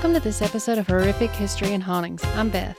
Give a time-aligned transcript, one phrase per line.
[0.00, 2.24] Welcome to this episode of Horrific History and Hauntings.
[2.34, 2.74] I'm Beth.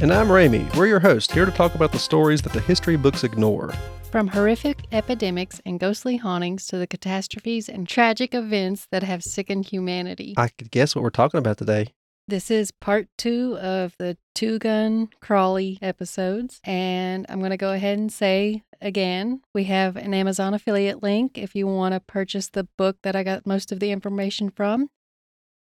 [0.00, 0.68] And I'm Ramy.
[0.76, 3.72] We're your hosts, here to talk about the stories that the history books ignore.
[4.12, 9.66] From horrific epidemics and ghostly hauntings to the catastrophes and tragic events that have sickened
[9.66, 10.34] humanity.
[10.36, 11.92] I could guess what we're talking about today.
[12.28, 16.60] This is part two of the Two Gun Crowley episodes.
[16.62, 21.36] And I'm going to go ahead and say again, we have an Amazon affiliate link
[21.36, 24.88] if you want to purchase the book that I got most of the information from.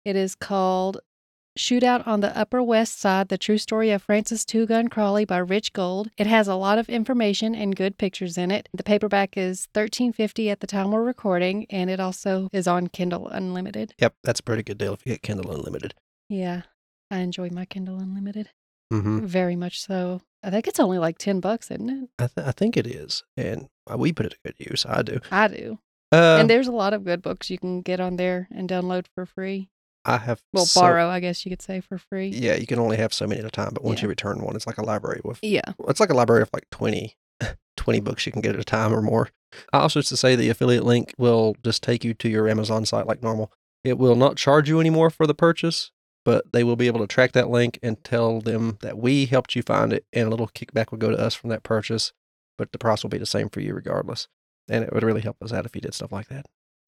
[0.04, 1.00] It is called
[1.58, 5.38] Shootout on the Upper West Side The True Story of Francis Two Gun Crowley by
[5.38, 6.10] Rich Gold.
[6.16, 8.68] It has a lot of information and good pictures in it.
[8.72, 13.28] The paperback is $13.50 at the time we're recording, and it also is on Kindle
[13.28, 13.92] Unlimited.
[13.98, 15.94] Yep, that's a pretty good deal if you get Kindle Unlimited.
[16.28, 16.62] Yeah,
[17.10, 18.50] I enjoy my Kindle Unlimited.
[18.92, 19.26] Mm-hmm.
[19.26, 20.22] Very much so.
[20.42, 22.08] I think it's only like 10 bucks, isn't it?
[22.18, 23.24] I, th- I think it is.
[23.36, 24.86] And uh, we put it to good use.
[24.86, 25.18] I do.
[25.32, 25.78] I do.
[26.12, 29.06] Uh, and there's a lot of good books you can get on there and download
[29.14, 29.68] for free.
[30.08, 30.40] I have.
[30.52, 32.28] Well, so- borrow, I guess you could say, for free.
[32.28, 34.04] Yeah, you can only have so many at a time, but once Yeah.
[34.04, 35.38] you return one, it's like a library with.
[35.42, 35.72] Yeah.
[35.88, 37.16] It's like a library of like 20,
[37.76, 39.28] 20 books you can get at a time or more.
[39.72, 42.84] I also used to say the affiliate link will just take you to your Amazon
[42.86, 43.52] site like normal.
[43.84, 45.90] It will not charge you anymore for the purchase,
[46.24, 49.54] but they will be able to track that link and tell them that we helped
[49.56, 52.12] you find it, and a little kickback will go to us from that purchase,
[52.58, 54.28] but the price will be the same for you regardless.
[54.68, 56.44] And it would really help us out if you did stuff like that.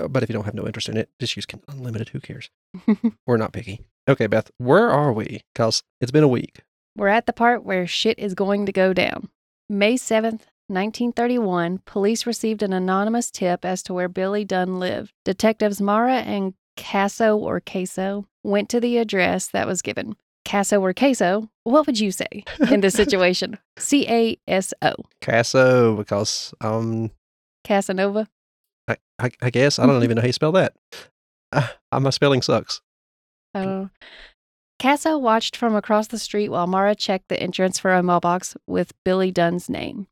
[0.08, 2.10] But if you don't have no interest in it, just use Kindle Unlimited.
[2.10, 2.50] Who cares?
[3.26, 3.80] We're not picky.
[4.08, 5.42] Okay, Beth, where are we?
[5.54, 6.60] Because it's been a week.
[6.96, 9.28] We're at the part where shit is going to go down.
[9.68, 15.12] May 7th, 1931, police received an anonymous tip as to where Billy Dunn lived.
[15.24, 20.16] Detectives Mara and Casso or Queso went to the address that was given.
[20.44, 23.58] Casso or Queso, what would you say in this situation?
[23.78, 24.94] C A S O.
[25.20, 27.10] Casso, because um,
[27.64, 28.26] Casanova?
[28.90, 28.96] I,
[29.26, 30.74] I, I guess I don't even know how you spell that.
[31.52, 32.80] Uh, my spelling sucks.
[33.54, 33.90] Know.
[34.80, 38.92] Casso watched from across the street while Mara checked the entrance for a mailbox with
[39.04, 40.06] Billy Dunn's name.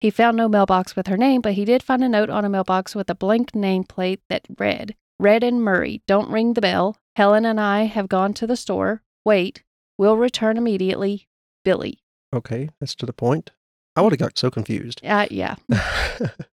[0.00, 2.50] He found no mailbox with her name, but he did find a note on a
[2.50, 6.98] mailbox with a blank nameplate that read, Red and Murray, don't ring the bell.
[7.16, 9.02] Helen and I have gone to the store.
[9.24, 9.62] Wait,
[9.96, 11.28] we'll return immediately.
[11.64, 12.00] Billy.
[12.34, 13.52] Okay, that's to the point.
[13.96, 15.00] I would have got so confused.
[15.04, 15.56] Uh, yeah.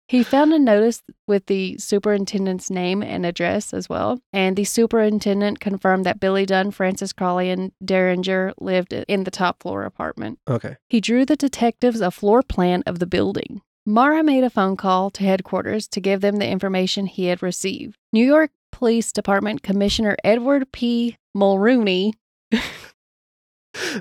[0.09, 4.21] He found a notice with the superintendent's name and address as well.
[4.33, 9.63] And the superintendent confirmed that Billy Dunn, Francis Crowley, and Duringer lived in the top
[9.63, 10.39] floor apartment.
[10.49, 10.77] okay.
[10.89, 13.61] He drew the detectives a floor plan of the building.
[13.85, 17.97] Mara made a phone call to headquarters to give them the information he had received.
[18.13, 21.17] New York Police Department Commissioner Edward P.
[21.35, 22.15] Mulrooney.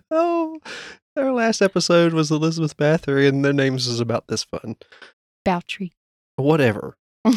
[0.10, 0.60] Oh,
[1.18, 4.76] our last episode was Elizabeth Bathory, and their names is about this fun.
[5.46, 5.92] Bowtry.
[6.36, 6.96] Whatever.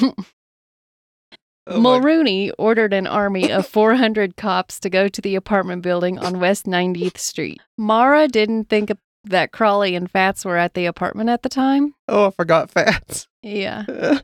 [1.66, 6.18] Oh my- Mulrooney ordered an army of 400 cops to go to the apartment building
[6.18, 7.60] on West 90th Street.
[7.78, 8.90] Mara didn't think
[9.24, 11.94] that Crowley and Fats were at the apartment at the time.
[12.08, 13.28] oh, I forgot Fats.
[13.42, 13.84] Yeah.
[13.88, 14.18] Uh.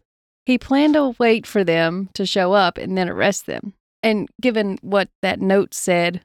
[0.47, 3.75] He planned to wait for them to show up and then arrest them.
[4.03, 6.23] And given what that note said,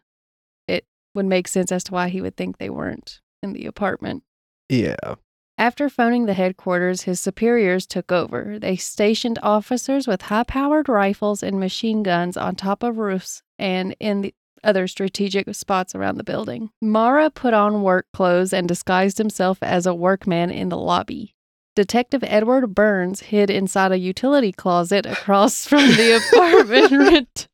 [1.15, 4.23] would make sense as to why he would think they weren't in the apartment.
[4.69, 5.15] yeah.
[5.57, 8.57] After phoning the headquarters, his superiors took over.
[8.57, 13.95] They stationed officers with high powered rifles and machine guns on top of roofs and
[13.99, 14.33] in the
[14.63, 16.71] other strategic spots around the building.
[16.81, 21.35] Mara put on work clothes and disguised himself as a workman in the lobby.
[21.75, 27.47] Detective Edward Burns hid inside a utility closet across from the apartment.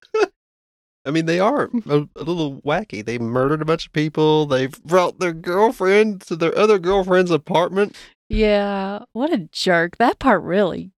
[1.07, 3.03] I mean, they are a, a little wacky.
[3.05, 4.45] They murdered a bunch of people.
[4.45, 7.95] They've brought their girlfriend to their other girlfriend's apartment.
[8.29, 9.97] yeah, what a jerk.
[9.97, 10.91] That part really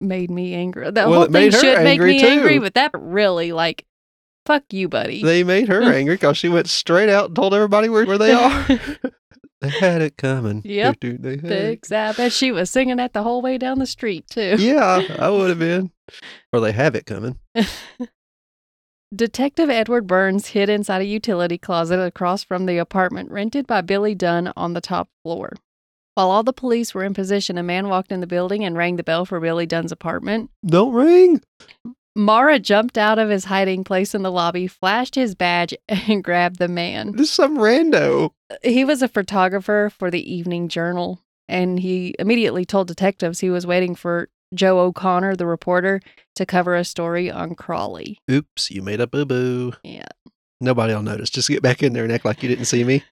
[0.00, 0.90] made me angry.
[0.90, 2.60] That Well, whole thing should make angry, me angry, too.
[2.60, 3.86] but that really, like,
[4.46, 5.22] fuck you, buddy.
[5.22, 8.32] They made her angry because she went straight out and told everybody where, where they
[8.34, 8.66] are.
[9.60, 10.62] they had it coming.
[10.64, 11.00] Yep.
[11.00, 11.92] Doo-doo, They had it Thanks.
[11.92, 14.56] I bet she was singing that the whole way down the street, too.
[14.58, 15.90] Yeah, I would have been.
[16.52, 17.38] Or they have it coming.
[19.14, 24.14] Detective Edward Burns hid inside a utility closet across from the apartment rented by Billy
[24.14, 25.52] Dunn on the top floor.
[26.14, 28.96] While all the police were in position, a man walked in the building and rang
[28.96, 30.50] the bell for Billy Dunn's apartment.
[30.64, 31.42] Don't ring.
[32.16, 36.58] Mara jumped out of his hiding place in the lobby, flashed his badge, and grabbed
[36.58, 37.12] the man.
[37.12, 38.30] This is some rando.
[38.62, 43.66] He was a photographer for the Evening Journal, and he immediately told detectives he was
[43.66, 46.00] waiting for Joe O'Connor, the reporter,
[46.36, 48.18] to cover a story on Crowley.
[48.30, 49.72] Oops, you made a boo boo.
[49.82, 50.06] Yeah.
[50.60, 51.30] Nobody will notice.
[51.30, 53.04] Just get back in there and act like you didn't see me.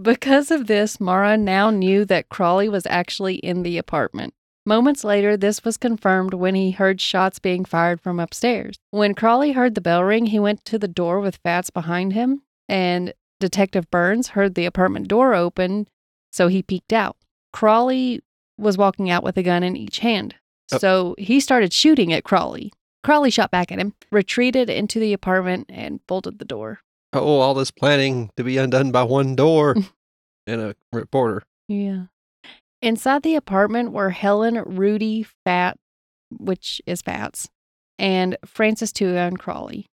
[0.00, 4.34] Because of this, Mara now knew that Crowley was actually in the apartment.
[4.66, 8.76] Moments later, this was confirmed when he heard shots being fired from upstairs.
[8.90, 12.42] When Crowley heard the bell ring, he went to the door with Fats behind him,
[12.68, 15.88] and Detective Burns heard the apartment door open,
[16.30, 17.16] so he peeked out.
[17.52, 18.20] Crowley
[18.58, 20.34] was walking out with a gun in each hand.
[20.72, 20.78] Oh.
[20.78, 22.72] So he started shooting at Crowley.
[23.04, 26.80] Crowley shot back at him, retreated into the apartment, and bolted the door.
[27.12, 29.76] Oh, all this planning to be undone by one door
[30.46, 31.42] and a reporter.
[31.68, 32.04] Yeah.
[32.82, 35.78] Inside the apartment were Helen, Rudy, Fat,
[36.30, 37.48] which is Fats,
[37.98, 39.86] and Francis Two Gun Crowley.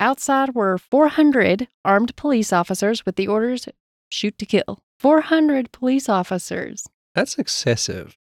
[0.00, 3.68] Outside were 400 armed police officers with the orders
[4.10, 4.78] shoot to kill.
[4.98, 6.86] 400 police officers.
[7.16, 8.16] That's excessive.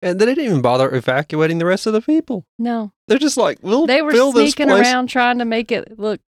[0.00, 2.46] And they didn't even bother evacuating the rest of the people.
[2.58, 5.70] No, They're just like, we'll they were fill this sneaking place, around trying to make
[5.70, 6.20] it look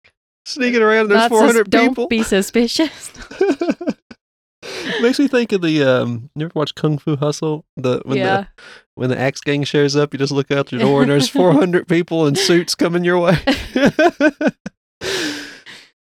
[0.44, 1.08] sneaking around.
[1.08, 2.08] There's not sus- 400 don't people.
[2.08, 3.10] be suspicious.
[5.00, 6.28] Makes me think of the um.
[6.34, 7.64] You ever watch Kung Fu Hustle?
[7.76, 8.36] The when yeah.
[8.36, 8.48] the
[8.96, 11.88] when the axe gang shows up, you just look out your door and there's 400
[11.88, 13.38] people in suits coming your way.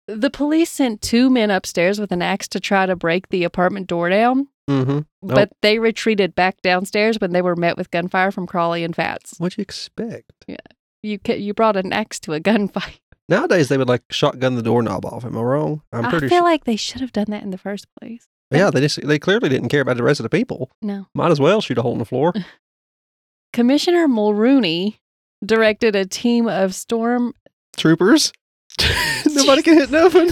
[0.08, 3.86] The police sent two men upstairs with an axe to try to break the apartment
[3.86, 5.00] door down, mm-hmm.
[5.22, 9.36] but they retreated back downstairs when they were met with gunfire from Crowley and Fats.
[9.38, 10.32] What'd you expect?
[10.48, 10.58] Yeah,
[11.02, 13.00] you ca- you brought an axe to a gunfight.
[13.30, 15.26] Nowadays they would like shotgun the doorknob off.
[15.26, 15.82] Am I wrong?
[15.92, 16.28] I'm pretty.
[16.28, 16.44] I feel sure.
[16.44, 18.28] like they should have done that in the first place.
[18.52, 20.72] yeah, they just they clearly didn't care about the rest of the people.
[20.82, 21.08] No.
[21.14, 22.34] Might as well shoot a hole in the floor.
[23.54, 25.00] Commissioner Mulrooney
[25.44, 27.34] directed a team of storm
[27.78, 28.32] Troopers.
[29.26, 30.32] Nobody can hit nothing.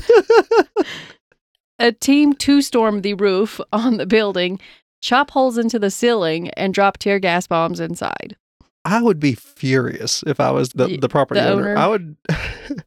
[1.80, 4.60] A team to storm the roof on the building,
[5.02, 8.36] chop holes into the ceiling, and drop tear gas bombs inside.
[8.84, 11.72] I would be furious if I was the, the property the owner.
[11.72, 11.78] owner?
[11.78, 12.16] I would.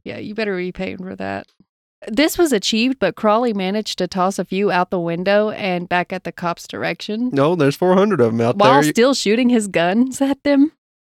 [0.05, 1.47] Yeah, you better be paying for that.
[2.09, 6.13] This was achieved, but Crowley managed to toss a few out the window and back
[6.13, 8.85] at the cops' direction no, there's 400 of them out while there.
[8.85, 10.73] You- still shooting his guns at them.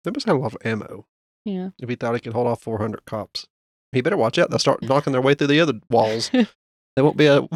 [0.04, 1.06] They must have a lot of ammo.
[1.44, 1.70] Yeah.
[1.80, 3.46] If he thought he could hold off 400 cops,
[3.92, 4.50] he better watch out.
[4.50, 6.30] They'll start knocking their way through the other walls.
[6.96, 7.46] they won't be a,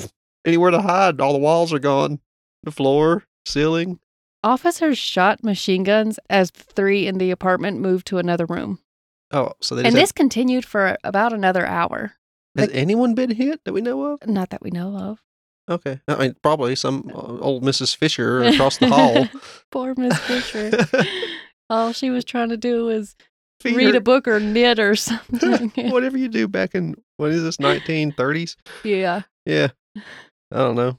[0.44, 1.20] anywhere to hide.
[1.20, 2.20] All the walls are gone.
[2.62, 4.00] The floor, ceiling.
[4.42, 8.78] Officers shot machine guns as three in the apartment moved to another room.
[9.32, 12.12] Oh, so they And this continued for about another hour.
[12.56, 14.26] has anyone been hit that we know of?
[14.26, 15.22] Not that we know of.
[15.68, 17.96] Okay, I mean probably some uh, old Mrs.
[17.96, 19.28] Fisher across the hall.
[19.72, 20.70] Poor Miss Fisher.
[21.70, 23.16] All she was trying to do was
[23.64, 25.70] Read a book or knit or something.
[25.90, 28.56] Whatever you do back in what is this 1930s?
[28.84, 29.22] yeah.
[29.44, 30.98] Yeah, I don't know.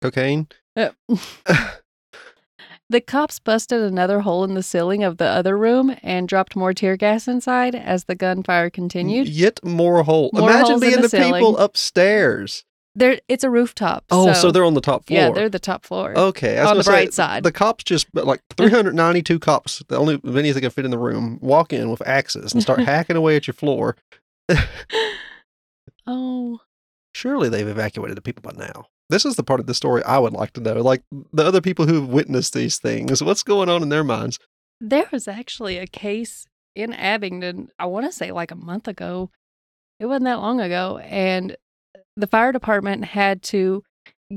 [0.00, 0.48] Cocaine.
[0.76, 0.90] Uh,
[2.92, 6.74] The cops busted another hole in the ceiling of the other room and dropped more
[6.74, 9.28] tear gas inside as the gunfire continued.
[9.30, 10.28] Yet more hole.
[10.34, 12.66] More Imagine holes in being the the, people upstairs.
[12.94, 14.04] There, it's a rooftop.
[14.10, 15.18] Oh, so, they're on the top floor.
[15.18, 16.58] yeah, they're the top floor okay.
[16.58, 17.42] On the gonna say, bright side.
[17.42, 21.38] The cops just like 392 cops, the only many that can fit in the room,
[21.40, 23.96] walk in with axes and start hacking away at your floor.
[26.06, 26.60] oh,
[27.14, 28.86] Surely they've evacuated the people by now.
[29.08, 30.74] This is the part of the story I would like to know.
[30.74, 31.02] Like
[31.32, 34.38] the other people who've witnessed these things, what's going on in their minds?
[34.82, 37.68] there was actually a case in Abingdon.
[37.78, 39.30] I want to say like a month ago.
[40.00, 41.56] It wasn't that long ago, and
[42.16, 43.82] the fire department had to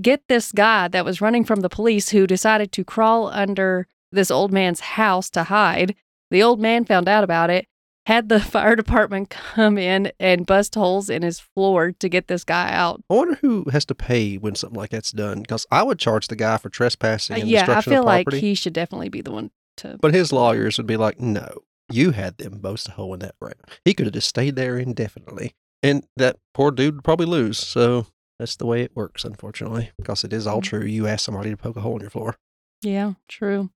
[0.01, 4.29] get this guy that was running from the police who decided to crawl under this
[4.31, 5.95] old man's house to hide.
[6.31, 7.65] The old man found out about it,
[8.05, 12.43] had the fire department come in and bust holes in his floor to get this
[12.43, 13.01] guy out.
[13.09, 15.41] I wonder who has to pay when something like that's done.
[15.41, 18.05] Because I would charge the guy for trespassing and Uh, and yeah, I feel of
[18.05, 18.41] like property.
[18.41, 19.97] he should definitely be the one to.
[20.01, 21.59] But his lawyers would be like, no,
[21.91, 23.55] you had them boast a hole in that ground.
[23.85, 25.53] He could have just stayed there indefinitely.
[25.83, 27.57] And that poor dude would probably lose.
[27.59, 28.07] So
[28.39, 30.63] that's the way it works, unfortunately, because it is all Mm.
[30.65, 30.85] true.
[30.85, 32.35] You ask somebody to poke a hole in your floor.
[32.81, 33.69] Yeah, true.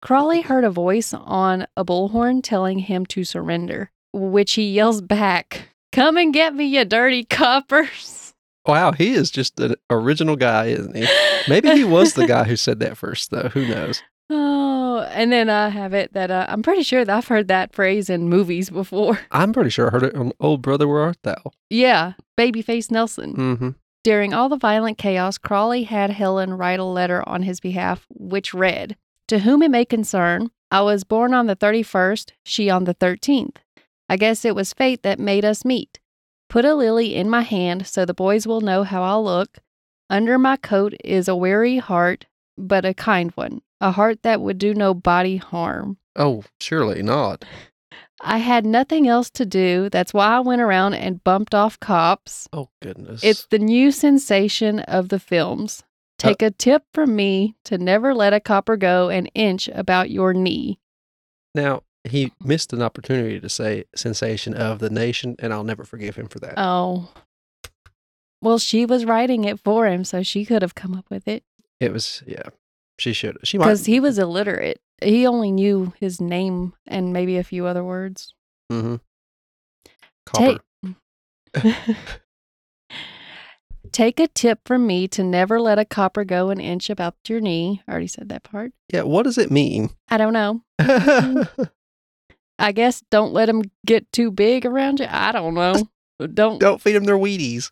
[0.00, 5.70] Crowley heard a voice on a bullhorn telling him to surrender, which he yells back,
[5.90, 8.34] Come and get me, you dirty coppers.
[8.66, 11.06] Wow, he is just an original guy, isn't he?
[11.48, 13.48] Maybe he was the guy who said that first, though.
[13.48, 14.02] Who knows?
[14.30, 14.67] Oh,
[15.02, 18.10] and then I have it that uh, I'm pretty sure that I've heard that phrase
[18.10, 19.20] in movies before.
[19.30, 21.36] I'm pretty sure I heard it on Old Brother, Where Art Thou?
[21.70, 23.34] Yeah, Babyface Nelson.
[23.34, 23.70] Mm-hmm.
[24.04, 28.54] During all the violent chaos, Crowley had Helen write a letter on his behalf, which
[28.54, 32.94] read To whom it may concern, I was born on the 31st, she on the
[32.94, 33.56] 13th.
[34.08, 35.98] I guess it was fate that made us meet.
[36.48, 39.58] Put a lily in my hand so the boys will know how I look.
[40.08, 42.26] Under my coat is a weary heart,
[42.56, 45.98] but a kind one, a heart that would do no body harm.
[46.16, 47.44] Oh, surely not.
[48.20, 49.88] I had nothing else to do.
[49.90, 52.48] That's why I went around and bumped off cops.
[52.52, 53.22] Oh, goodness.
[53.22, 55.82] It's the new sensation of the films.
[55.82, 60.10] Uh Take a tip from me to never let a copper go an inch about
[60.10, 60.80] your knee.
[61.54, 66.16] Now, he missed an opportunity to say sensation of the nation, and I'll never forgive
[66.16, 66.54] him for that.
[66.56, 67.12] Oh.
[68.42, 71.44] Well, she was writing it for him, so she could have come up with it.
[71.78, 72.48] It was, yeah.
[72.98, 73.38] She should.
[73.44, 73.66] She might.
[73.66, 74.80] Because he was illiterate.
[75.00, 78.34] He only knew his name and maybe a few other words.
[78.72, 78.96] Mm-hmm.
[80.26, 80.60] Copper.
[81.54, 81.76] Take,
[83.92, 87.40] Take a tip from me to never let a copper go an inch about your
[87.40, 87.82] knee.
[87.86, 88.72] I already said that part.
[88.92, 89.02] Yeah.
[89.02, 89.90] What does it mean?
[90.08, 90.62] I don't know.
[92.58, 95.06] I guess don't let them get too big around you.
[95.08, 95.88] I don't know.
[96.34, 96.58] Don't.
[96.58, 97.70] Don't feed them their Wheaties.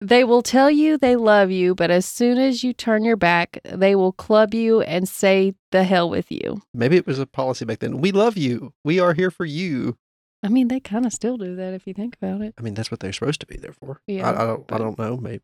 [0.00, 3.58] They will tell you they love you, but as soon as you turn your back,
[3.64, 6.62] they will club you and say the hell with you.
[6.72, 8.00] Maybe it was a policy back then.
[8.00, 8.72] We love you.
[8.84, 9.96] We are here for you.
[10.42, 12.54] I mean, they kind of still do that if you think about it.
[12.58, 14.00] I mean, that's what they're supposed to be there for.
[14.06, 14.72] Yeah, I, I don't.
[14.72, 15.16] I don't know.
[15.18, 15.42] Maybe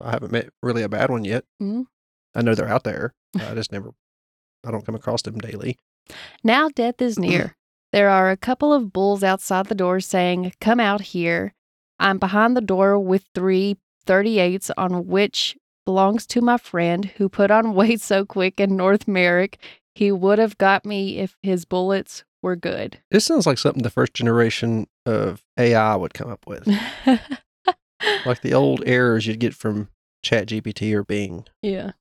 [0.00, 1.44] I haven't met really a bad one yet.
[1.60, 1.86] Mhm.
[2.34, 3.12] I know they're out there.
[3.34, 3.90] I just never.
[4.64, 5.78] I don't come across them daily.
[6.44, 7.56] Now death is near.
[7.92, 11.54] there are a couple of bulls outside the door saying, Come out here.
[11.98, 17.50] I'm behind the door with three 38s on which belongs to my friend who put
[17.50, 19.58] on weight so quick in North Merrick
[19.94, 22.98] he would have got me if his bullets were good.
[23.10, 26.66] This sounds like something the first generation of AI would come up with,
[28.26, 29.88] like the old errors you'd get from
[30.24, 31.46] ChatGPT or Bing.
[31.62, 31.92] yeah.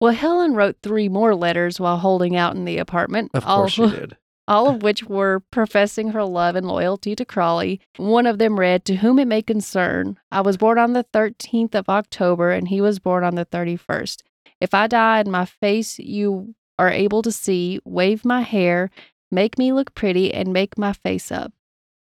[0.00, 3.30] Well, Helen wrote three more letters while holding out in the apartment.
[3.34, 4.16] Of all- course, she did.
[4.48, 7.82] All of which were professing her love and loyalty to Crowley.
[7.98, 11.74] One of them read, To whom it may concern, I was born on the 13th
[11.74, 14.22] of October, and he was born on the 31st.
[14.58, 18.90] If I die and my face you are able to see, wave my hair,
[19.30, 21.52] make me look pretty, and make my face up.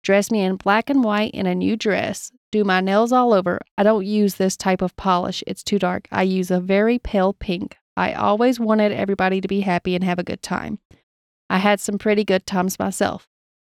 [0.02, 2.32] Dress me in black and white in a new dress.
[2.50, 3.60] Do my nails all over.
[3.76, 6.08] I don't use this type of polish, it's too dark.
[6.10, 7.76] I use a very pale pink.
[7.98, 10.78] I always wanted everybody to be happy and have a good time.
[11.50, 13.26] I had some pretty good times myself.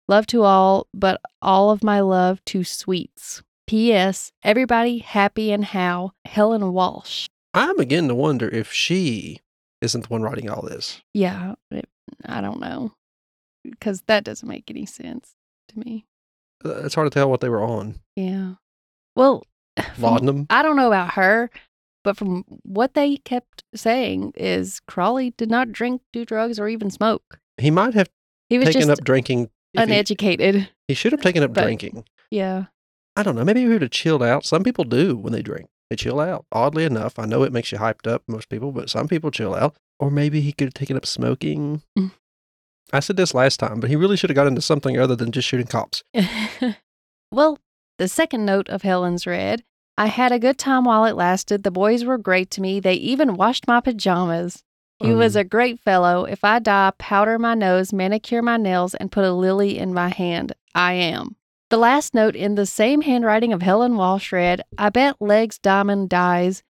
[0.07, 3.41] Love to all, but all of my love to sweets.
[3.65, 4.31] P.S.
[4.43, 6.11] Everybody happy and how.
[6.25, 7.27] Helen Walsh.
[7.53, 9.39] I'm beginning to wonder if she
[9.81, 11.01] isn't the one writing all this.
[11.13, 11.89] Yeah, it,
[12.25, 12.93] I don't know.
[13.63, 15.31] Because that doesn't make any sense
[15.69, 16.05] to me.
[16.63, 17.95] Uh, It's hard to tell what they were on.
[18.15, 18.53] Yeah.
[19.15, 19.43] Well,
[19.97, 20.45] Laudanum.
[20.49, 21.49] I don't know about her,
[22.03, 26.91] but from what they kept saying is Crowley did not drink, do drugs, or even
[26.91, 27.39] smoke.
[27.61, 28.09] He might have
[28.49, 29.49] He was taken just up drinking.
[29.73, 30.69] if he, uneducated.
[30.87, 32.05] he should have taken up but- drinking.
[32.29, 32.65] Yeah.
[33.15, 33.43] I don't know.
[33.43, 34.45] Maybe he would have chilled out.
[34.45, 35.67] Some people do when they drink.
[35.89, 36.45] They chill out.
[36.53, 39.53] Oddly enough, I know it makes you hyped up, most people, but some people chill
[39.53, 39.75] out.
[39.99, 41.81] Or maybe he could have taken up smoking.
[41.99, 42.11] Mm.
[42.93, 45.31] I said this last time, but he really should have got into something other than
[45.33, 46.03] just shooting cops.
[47.31, 47.57] well,
[47.97, 49.63] the second note of Helen's read
[49.97, 51.63] I had a good time while it lasted.
[51.63, 52.79] The boys were great to me.
[52.79, 54.63] They even washed my pajamas.
[55.01, 56.25] He was Um, a great fellow.
[56.25, 60.09] If I die, powder my nose, manicure my nails, and put a lily in my
[60.09, 60.53] hand.
[60.75, 61.35] I am.
[61.69, 66.09] The last note in the same handwriting of Helen Walsh read I bet Legs Diamond
[66.09, 66.63] dies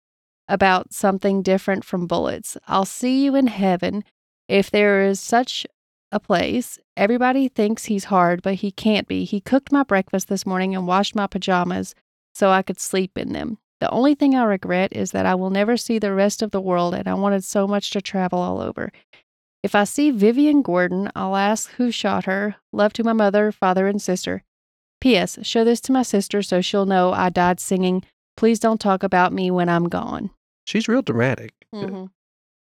[0.46, 2.56] about something different from bullets.
[2.66, 4.04] I'll see you in heaven.
[4.48, 5.66] If there is such
[6.12, 9.24] a place, everybody thinks he's hard, but he can't be.
[9.24, 11.94] He cooked my breakfast this morning and washed my pajamas
[12.34, 13.58] so I could sleep in them.
[13.80, 16.60] The only thing I regret is that I will never see the rest of the
[16.60, 18.92] world, and I wanted so much to travel all over.
[19.62, 22.56] If I see Vivian Gordon, I'll ask who shot her.
[22.72, 24.42] Love to my mother, father, and sister.
[25.00, 25.38] P.S.
[25.42, 28.04] Show this to my sister so she'll know I died singing.
[28.36, 30.30] Please don't talk about me when I'm gone.
[30.66, 31.52] she's real dramatic.
[31.74, 32.06] Mm-hmm.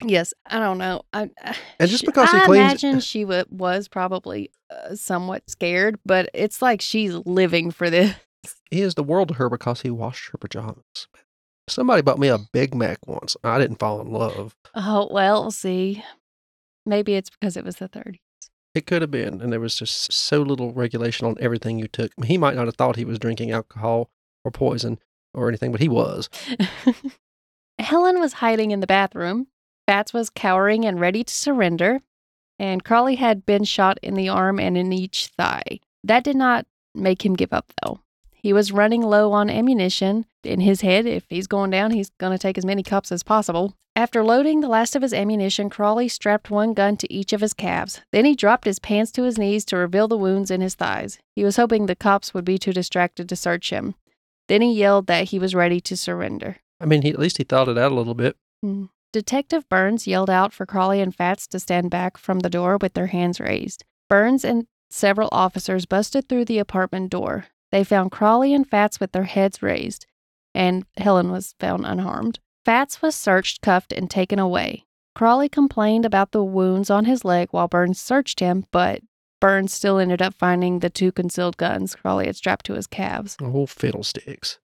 [0.09, 1.02] Yes, I don't know.
[1.12, 1.30] I,
[1.78, 5.99] And just she- because he I cleans- imagine she wa was probably uh, somewhat scared,
[6.04, 8.14] but it's like she's living for this.
[8.71, 11.09] He is the world to her because he washed her pajamas.
[11.69, 13.37] Somebody bought me a Big Mac once.
[13.43, 14.55] I didn't fall in love.
[14.75, 16.05] Oh well, see,
[16.85, 18.19] maybe it's because it was the 30s.
[18.75, 22.11] It could have been, and there was just so little regulation on everything you took.
[22.25, 24.11] He might not have thought he was drinking alcohol
[24.45, 24.99] or poison
[25.33, 26.29] or anything, but he was.
[27.79, 29.47] Helen was hiding in the bathroom.
[29.87, 32.01] Fats was cowering and ready to surrender,
[32.59, 35.81] and Crowley had been shot in the arm and in each thigh.
[36.03, 38.01] That did not make him give up, though.
[38.45, 40.27] He was running low on ammunition.
[40.43, 43.23] In his head, if he's going down, he's going to take as many cups as
[43.23, 43.75] possible.
[43.97, 47.55] After loading the last of his ammunition, Crowley strapped one gun to each of his
[47.55, 48.03] calves.
[48.13, 51.19] Then he dropped his pants to his knees to reveal the wounds in his thighs.
[51.35, 53.95] He was hoping the cops would be too distracted to search him.
[54.49, 56.59] Then he yelled that he was ready to surrender.
[56.79, 58.37] I mean, he, at least he thought it out a little bit.
[58.63, 58.85] Hmm.
[59.15, 62.93] Detective Burns yelled out for Crowley and Fats to stand back from the door with
[62.93, 63.87] their hands raised.
[64.11, 67.47] Burns and several officers busted through the apartment door.
[67.75, 70.07] They found Crowley and Fats with their heads raised.
[70.54, 72.38] and Helen was found unharmed.
[72.64, 74.85] Fats was searched, cuffed, and taken away.
[75.16, 79.00] Crowley complained about the wounds on his leg while Burns searched him, but
[79.40, 83.37] Burns still ended up finding the two concealed guns Crowley had strapped to his calves.
[83.43, 84.61] Oh, fiddlesticks.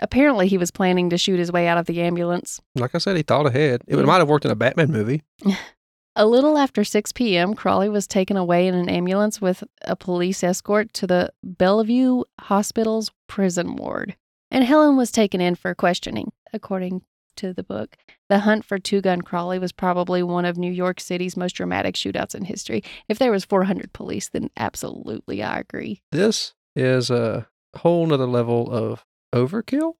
[0.00, 2.60] Apparently, he was planning to shoot his way out of the ambulance.
[2.74, 3.82] Like I said, he thought ahead.
[3.86, 4.02] It Yeah.
[4.04, 5.22] might have worked in a Batman movie.
[6.20, 10.44] A little after 6 p.m., Crowley was taken away in an ambulance with a police
[10.44, 14.16] escort to the Bellevue Hospital's prison ward.
[14.50, 17.00] And Helen was taken in for questioning, according
[17.36, 17.96] to the book.
[18.28, 21.94] The hunt for Two Gun Crowley was probably one of New York City's most dramatic
[21.94, 22.84] shootouts in history.
[23.08, 26.02] If there was 400 police, then absolutely I agree.
[26.12, 29.94] This is a whole nother level of overkill.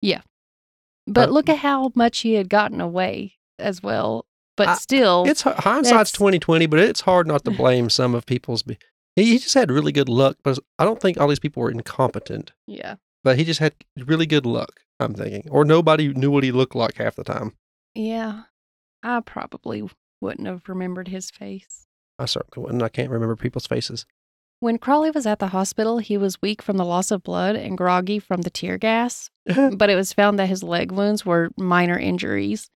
[0.00, 0.20] Yeah.
[1.08, 4.24] But Uh, look at how much he had gotten away as well.
[4.58, 8.26] But I- still, It's hindsight's twenty twenty, but it's hard not to blame some of
[8.26, 8.62] people's.
[8.62, 8.76] Be-
[9.16, 11.70] he he just had really good luck, but I don't think all these people were
[11.70, 12.52] incompetent.
[12.66, 12.96] yeah.
[13.24, 14.80] But he just had really good luck.
[15.00, 17.54] I'm thinking, or nobody knew what he looked like half the time.
[17.94, 18.42] Yeah.
[19.02, 19.88] I probably
[20.20, 21.86] wouldn't have remembered his face.
[22.18, 22.82] I certainly wouldn't.
[22.82, 24.06] I can't remember people's faces.
[24.60, 27.78] When Crowley was at the hospital, he was weak from the loss of blood and
[27.78, 31.96] groggy from the tear gas, but it was found that his leg wounds were minor
[31.98, 32.68] injuries.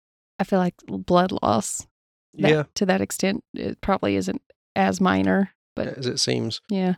[0.43, 1.87] I feel like blood loss
[2.35, 4.43] that, yeah, to that extent it probably isn't
[4.75, 6.61] as minor, but as it seems.
[6.69, 6.95] yeah.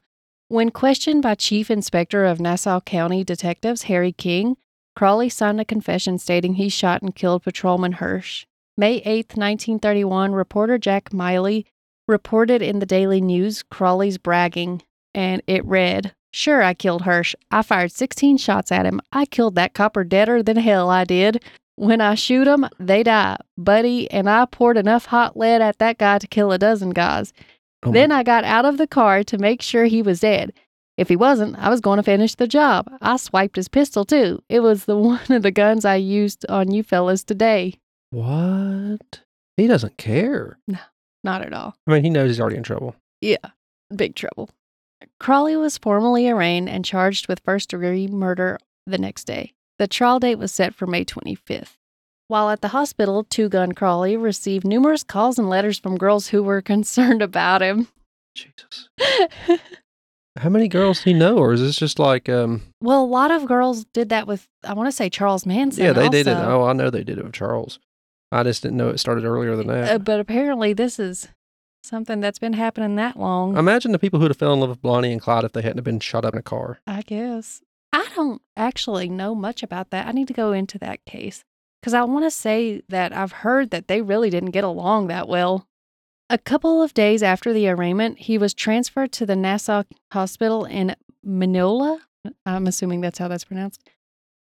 [0.48, 4.56] When questioned by Chief Inspector of Nassau County Detectives Harry King,
[4.96, 8.46] Crowley signed a confession stating he shot and killed Patrolman Hirsch.
[8.78, 11.66] May 8, 1931, reporter Jack Miley
[12.08, 14.82] reported in the Daily News Crowley's bragging,
[15.14, 17.34] and it read, Sure, I killed Hirsch.
[17.50, 19.02] I fired 16 shots at him.
[19.12, 21.44] I killed that copper deader than hell, I did.
[21.76, 23.36] When I shoot 'em, they die.
[23.58, 27.32] Buddy, and I poured enough hot lead at that guy to kill a dozen guys.
[27.82, 30.52] Oh Then I got out of the car to make sure he was dead.
[30.96, 32.88] If he wasn't, I was going to finish the job.
[33.02, 34.42] I swiped his pistol too.
[34.48, 37.74] It was the one of the guns I used on you fellas today.
[38.10, 39.20] what?
[39.56, 40.58] He doesn't care.
[40.66, 40.78] No,
[41.22, 41.74] not at all.
[41.86, 42.96] I mean, he knows he's already in trouble.
[43.20, 43.36] Yeah,
[43.94, 44.50] big trouble.
[45.20, 49.52] Crowley was formally arraigned and charged with first degree murder the next day.
[49.78, 51.72] The trial date was set for May 25th.
[52.28, 56.42] While at the hospital, Two Gun Crowley received numerous calls and letters from girls who
[56.42, 57.88] were concerned about him.
[58.34, 58.88] Jesus.
[60.36, 63.30] How many girls do he know, or is this just like, um, well, a lot
[63.30, 65.84] of girls did that with, I want to say Charles Manson.
[65.84, 66.36] yeah, they did it.
[66.36, 67.78] Oh, I know they did it with Charles.
[68.32, 69.92] I just didn't know it started earlier than that.
[69.92, 71.28] Uh, but apparently, this is
[71.84, 73.56] something that's been happening that long.
[73.56, 75.78] Imagine the people who'd have fell in love with Blondie and Clyde if they hadn't
[75.78, 76.80] have been shot up in a car.
[76.84, 77.62] I guess.
[77.94, 80.08] I don't actually know much about that.
[80.08, 81.44] I need to go into that case
[81.80, 85.28] because I want to say that I've heard that they really didn't get along that
[85.28, 85.68] well.
[86.28, 90.96] A couple of days after the arraignment, he was transferred to the Nassau Hospital in
[91.24, 92.00] Minola.
[92.44, 93.88] I'm assuming that's how that's pronounced.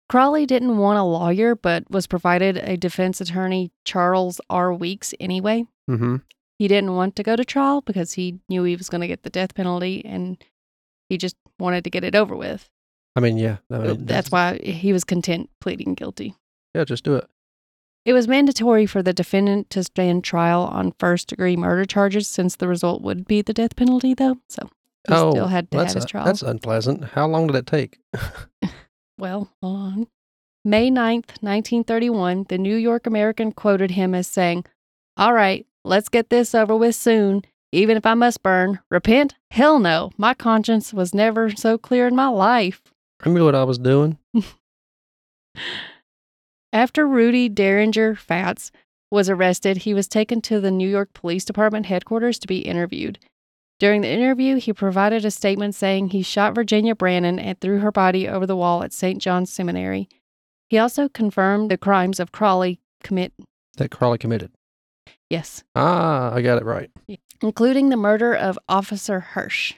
[0.07, 4.73] Crowley didn't want a lawyer, but was provided a defense attorney, Charles R.
[4.73, 5.65] Weeks, anyway.
[5.89, 6.17] Mm-hmm.
[6.59, 9.23] He didn't want to go to trial because he knew he was going to get
[9.23, 10.41] the death penalty and
[11.09, 12.69] he just wanted to get it over with.
[13.15, 13.57] I mean, yeah.
[13.71, 16.35] I mean, That's why he was content pleading guilty.
[16.73, 17.27] Yeah, just do it.
[18.05, 22.55] It was mandatory for the defendant to stand trial on first degree murder charges since
[22.55, 24.37] the result would be the death penalty, though.
[24.49, 24.69] So
[25.07, 26.25] he oh, still had to that's have his a- trial.
[26.25, 27.03] that's unpleasant.
[27.05, 27.99] How long did it take?
[29.17, 30.07] Well, on.
[30.65, 34.65] May 9th, 1931, the New York American quoted him as saying,
[35.17, 37.43] All right, let's get this over with soon.
[37.71, 39.35] Even if I must burn, repent?
[39.51, 40.11] Hell no.
[40.17, 42.81] My conscience was never so clear in my life.
[43.25, 44.17] Remember what I was doing?
[46.71, 48.71] After Rudy Duringer Fats
[49.11, 53.19] was arrested, he was taken to the New York Police Department headquarters to be interviewed.
[53.79, 57.91] During the interview, he provided a statement saying he shot Virginia Brannon and threw her
[57.91, 59.21] body over the wall at St.
[59.21, 60.07] John's Seminary.
[60.69, 63.33] He also confirmed the crimes of Crowley commit
[63.77, 64.51] That Crowley committed.
[65.29, 66.89] yes, Ah, I got it right.
[67.41, 69.73] including the murder of Officer Hirsch.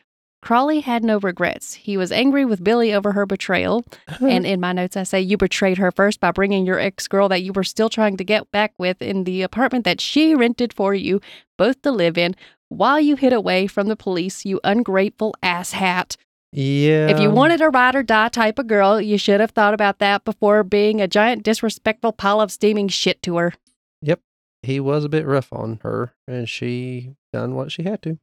[0.45, 1.73] Crowley had no regrets.
[1.73, 3.84] He was angry with Billy over her betrayal,
[4.21, 7.27] and in my notes, I say you betrayed her first by bringing your ex girl
[7.29, 10.71] that you were still trying to get back with in the apartment that she rented
[10.71, 11.19] for you
[11.58, 12.36] both to live in
[12.69, 16.15] while you hid away from the police, you ungrateful asshat.
[16.51, 17.08] yeah.
[17.08, 19.97] if you wanted a ride or die type of girl, you should have thought about
[19.97, 23.53] that before being a giant disrespectful pile of steaming shit to her.
[24.03, 24.21] Yep.
[24.62, 28.19] He was a bit rough on her, and she done what she had to.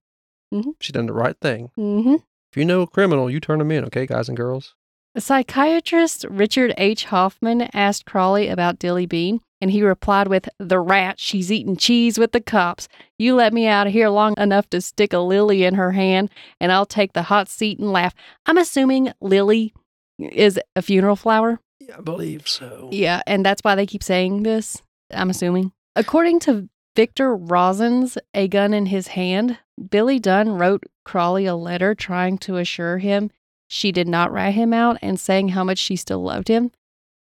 [0.52, 0.74] Mhm.
[0.80, 1.70] She done the right thing.
[1.78, 2.14] Mm-hmm.
[2.50, 4.74] If you know a criminal, you turn them in, okay, guys and girls.
[5.16, 7.06] Psychiatrist Richard H.
[7.06, 12.18] Hoffman asked Crowley about Dilly Bean, and he replied with, The rat, she's eating cheese
[12.18, 12.88] with the cops.
[13.18, 16.30] You let me out of here long enough to stick a lily in her hand,
[16.60, 18.14] and I'll take the hot seat and laugh.
[18.46, 19.72] I'm assuming lily
[20.18, 21.60] is a funeral flower.
[21.96, 22.88] I believe so.
[22.92, 25.72] Yeah, and that's why they keep saying this, I'm assuming.
[25.94, 29.58] According to Victor Rosens, a gun in his hand,
[29.90, 33.30] Billy Dunn wrote Crowley a letter trying to assure him
[33.68, 36.70] she did not rat him out and saying how much she still loved him.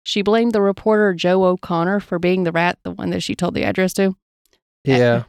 [0.05, 3.55] She blamed the reporter Joe O'Connor for being the rat, the one that she told
[3.55, 4.15] the address to.
[4.85, 5.25] Yeah,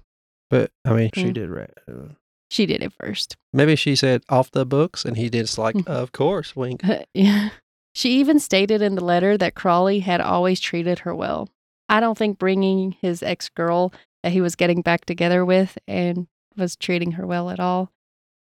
[0.52, 1.34] but I mean, she Mm.
[1.34, 1.72] did right.
[1.88, 2.14] uh,
[2.52, 3.36] She did it first.
[3.52, 6.82] Maybe she said off the books, and he just like, of course, wink.
[7.16, 7.50] yeah.
[7.96, 11.50] She even stated in the letter that Crowley had always treated her well.
[11.90, 16.28] I don't think bringing his ex girl that he was getting back together with and
[16.58, 17.92] was treating her well at all.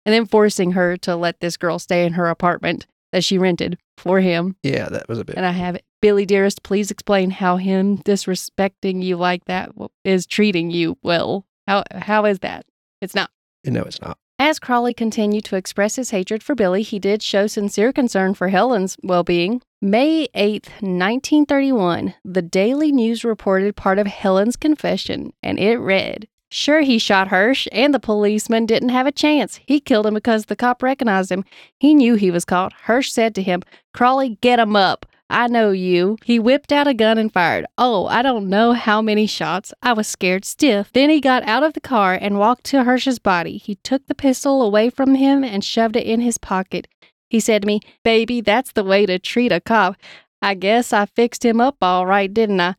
[0.05, 3.77] And then forcing her to let this girl stay in her apartment that she rented
[3.97, 4.55] for him.
[4.61, 5.35] Yeah, that was a bit.
[5.35, 5.85] And I have it.
[6.01, 9.71] Billy Dearest, please explain how him disrespecting you like that
[10.03, 11.45] is treating you well.
[11.67, 12.65] How How is that?
[13.01, 13.31] It's not.
[13.65, 14.17] Eh, no, it's not.
[14.37, 18.49] As Crowley continued to express his hatred for Billy, he did show sincere concern for
[18.49, 19.61] Helen's well being.
[19.81, 26.81] May 8th, 1931, the Daily News reported part of Helen's confession, and it read Sure,
[26.81, 29.59] he shot Hirsch, and the policeman didn't have a chance.
[29.65, 31.43] He killed him because the cop recognized him.
[31.79, 32.73] He knew he was caught.
[32.83, 33.61] Hirsch said to him,
[33.93, 35.05] Crowley, get him up.
[35.29, 36.17] I know you.
[36.23, 37.65] He whipped out a gun and fired.
[37.77, 39.73] Oh, I don't know how many shots.
[39.81, 40.91] I was scared stiff.
[40.93, 43.57] Then he got out of the car and walked to Hirsch's body.
[43.57, 46.87] He took the pistol away from him and shoved it in his pocket.
[47.29, 49.95] He said to me, Baby, that's the way to treat a cop.
[50.43, 52.75] I guess I fixed him up all right, didn't I?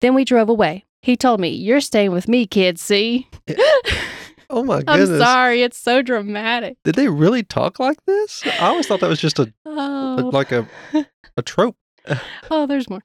[0.00, 0.84] Then we drove away.
[1.08, 3.28] He told me, You're staying with me, kid, see?
[4.50, 5.08] Oh my goodness.
[5.10, 6.76] I'm sorry, it's so dramatic.
[6.84, 8.42] Did they really talk like this?
[8.46, 10.30] I always thought that was just a Oh.
[10.32, 10.66] like a
[11.36, 11.76] a trope.
[12.50, 13.00] Oh, there's more.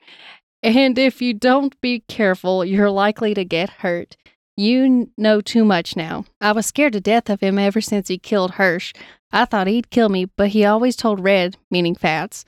[0.61, 4.17] And if you don't be careful, you're likely to get hurt.
[4.57, 6.25] You know too much now.
[6.41, 8.93] I was scared to death of him ever since he killed Hirsch.
[9.31, 12.43] I thought he'd kill me, but he always told Red, meaning Fats,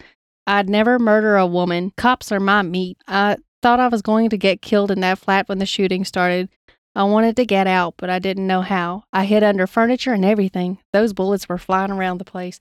[0.48, 1.92] I'd never murder a woman.
[1.98, 2.98] Cops are my meat.
[3.08, 6.50] I thought I was going to get killed in that flat when the shooting started.
[6.94, 9.06] I wanted to get out, but I didn't know how.
[9.12, 10.78] I hid under furniture and everything.
[10.94, 12.60] Those bullets were flying around the place.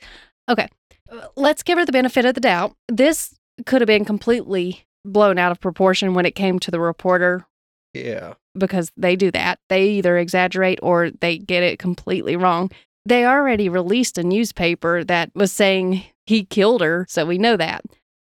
[0.48, 0.66] Okay,
[1.12, 2.74] uh, let's give her the benefit of the doubt.
[2.88, 3.34] This
[3.66, 7.44] could have been completely blown out of proportion when it came to the reporter
[7.92, 8.32] Yeah.
[8.58, 9.58] because they do that.
[9.68, 12.70] They either exaggerate or they get it completely wrong.
[13.04, 17.84] They already released a newspaper that was saying he killed her, so we know that.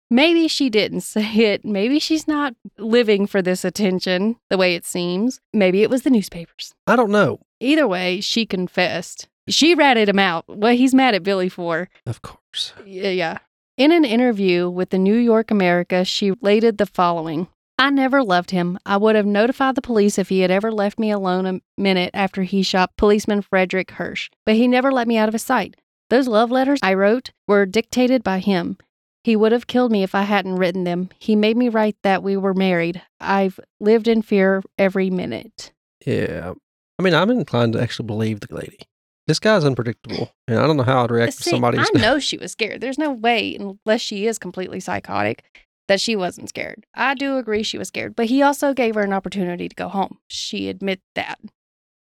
[0.09, 1.63] Maybe she didn't say it.
[1.63, 5.39] Maybe she's not living for this attention the way it seems.
[5.53, 6.73] Maybe it was the newspapers.
[6.87, 7.39] I don't know.
[7.59, 9.27] Either way, she confessed.
[9.47, 10.45] She ratted him out.
[10.47, 11.89] What he's mad at Billy for.
[12.05, 12.73] Of course.
[12.79, 13.37] Y- Yeah.
[13.77, 18.51] In an interview with the New York America, she related the following I never loved
[18.51, 18.77] him.
[18.85, 22.09] I would have notified the police if he had ever left me alone a minute
[22.13, 25.75] after he shot policeman Frederick Hirsch, but he never let me out of his sight.
[26.09, 28.77] Those love letters I wrote were dictated by him.
[29.23, 31.09] He would have killed me if I hadn't written them.
[31.19, 33.01] He made me write that we were married.
[33.19, 35.71] I've lived in fear every minute.
[36.05, 36.53] Yeah.
[36.97, 38.79] I mean, I'm inclined to actually believe the lady.
[39.27, 41.77] This guy's unpredictable, and I don't know how I'd react to See, somebody.
[41.77, 42.81] I know she was scared.
[42.81, 45.43] There's no way, unless she is completely psychotic,
[45.87, 46.85] that she wasn't scared.
[46.95, 49.87] I do agree she was scared, but he also gave her an opportunity to go
[49.87, 50.17] home.
[50.29, 51.39] She admit that.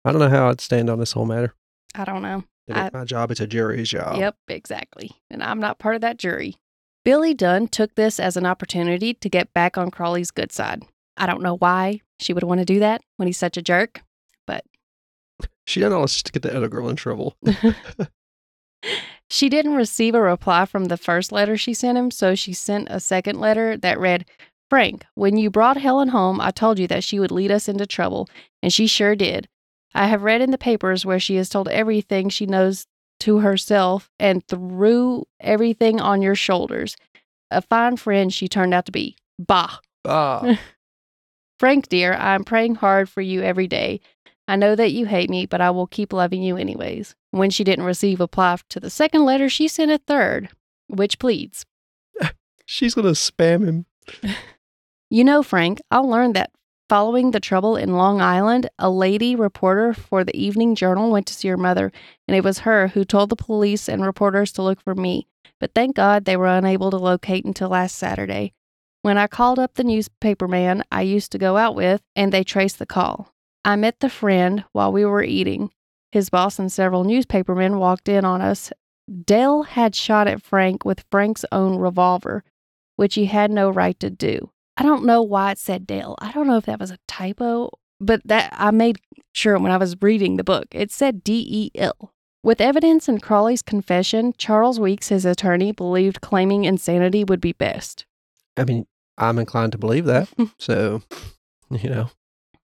[0.06, 1.56] I don't know how I'd stand on this whole matter.
[1.95, 2.43] I don't know.
[2.67, 4.17] It ain't my job; it's a jury's job.
[4.17, 5.12] Yep, exactly.
[5.32, 6.58] And I'm not part of that jury.
[7.06, 10.84] Billy Dunn took this as an opportunity to get back on Crowley's good side.
[11.15, 14.02] I don't know why she would want to do that when he's such a jerk.
[14.46, 14.65] But.
[15.68, 17.38] She done all this just to get the other girl in trouble.
[19.30, 22.88] She didn't receive a reply from the first letter she sent him, so she sent
[22.89, 24.26] a second letter that read
[24.70, 27.86] Frank, when you brought Helen home, I told you that she would lead us into
[27.86, 28.28] trouble,
[28.62, 29.48] and she sure did.
[29.94, 32.86] I have read in the papers where she has told everything she knows
[33.21, 36.95] to herself and threw everything on your shoulders.
[37.51, 39.17] A fine friend she turned out to be.
[39.39, 39.78] Bah.
[40.04, 40.56] Bah.
[41.60, 44.01] Frank, dear, I am praying hard for you every day.
[44.47, 47.15] I know that you hate me, but I will keep loving you anyways.
[47.32, 50.49] When she didn't receive a reply to the second letter, she sent a third,
[50.88, 51.65] which pleads.
[52.65, 53.86] she's gonna spam him.
[55.10, 56.51] You know, Frank, I learned that
[56.88, 61.34] following the trouble in Long Island, a lady reporter for the Evening Journal went to
[61.34, 61.91] see her mother,
[62.28, 65.28] and it was her who told the police and reporters to look for me.
[65.60, 68.54] But thank God they were unable to locate until last Saturday.
[69.02, 72.43] When I called up the newspaper man I used to go out with, and they
[72.43, 73.34] traced the call.
[73.63, 75.71] I met the friend while we were eating.
[76.12, 78.71] His boss and several newspapermen walked in on us.
[79.26, 82.43] Dale had shot at Frank with Frank's own revolver,
[82.95, 84.52] which he had no right to do.
[84.78, 86.16] I don't know why it said Dale.
[86.20, 89.00] I don't know if that was a typo, but that I made
[89.34, 90.68] sure when I was reading the book.
[90.72, 92.12] It said D E L.
[92.44, 98.06] With evidence in Crowley's confession, Charles Weeks, his attorney, believed claiming insanity would be best.
[98.56, 98.86] I mean,
[99.18, 100.30] I'm inclined to believe that.
[100.60, 101.02] so,
[101.72, 102.10] you know,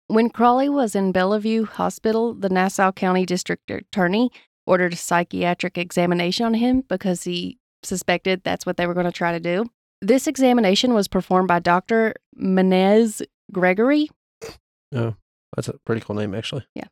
[0.08, 4.30] When Crowley was in Bellevue Hospital, the Nassau County District Attorney
[4.66, 9.12] ordered a psychiatric examination on him because he suspected that's what they were going to
[9.12, 9.66] try to do.
[10.02, 12.16] This examination was performed by Dr.
[12.34, 14.10] Menas Gregory.
[14.94, 15.16] Oh,
[15.56, 16.66] that's a pretty cool name, actually.
[16.76, 16.88] Yeah.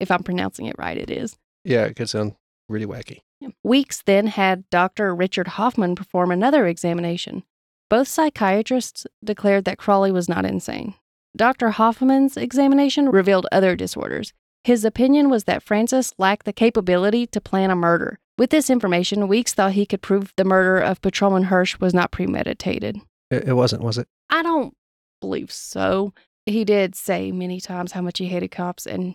[0.00, 1.36] If I'm pronouncing it right, it is.
[1.64, 2.34] Yeah, it could sound
[2.68, 3.20] really wacky.
[3.62, 5.14] Weeks then had Dr.
[5.14, 7.42] Richard Hoffman perform another examination.
[7.90, 10.94] Both psychiatrists declared that Crowley was not insane.
[11.36, 11.70] Dr.
[11.70, 14.32] Hoffman's examination revealed other disorders.
[14.62, 18.18] His opinion was that Francis lacked the capability to plan a murder.
[18.36, 22.10] With this information, Weeks thought he could prove the murder of Patrolman Hirsch was not
[22.10, 23.00] premeditated.
[23.30, 24.08] It, it wasn't, was it?
[24.28, 24.74] I don't
[25.20, 26.12] believe so.
[26.46, 29.14] He did say many times how much he hated cops, and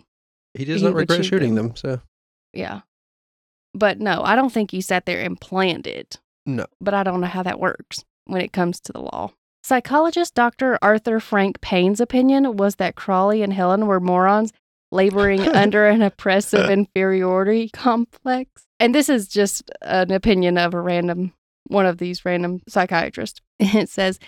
[0.54, 1.68] He does He not regret shoot shooting them.
[1.68, 1.76] them.
[1.76, 2.00] So,
[2.54, 2.80] yeah.
[3.74, 6.18] But no, I don't think he sat there and planned it.
[6.46, 6.66] no.
[6.80, 9.32] but I don't know how that works when it comes to the law.
[9.62, 10.78] Psychologist Dr.
[10.82, 14.52] Arthur Frank Payne's opinion was that Crowley and Helen were morons
[14.90, 16.72] laboring under an oppressive uh.
[16.72, 18.64] inferiority complex.
[18.78, 21.32] And this is just an opinion of a random
[21.70, 23.40] one of these random psychiatrists.
[23.60, 24.18] It says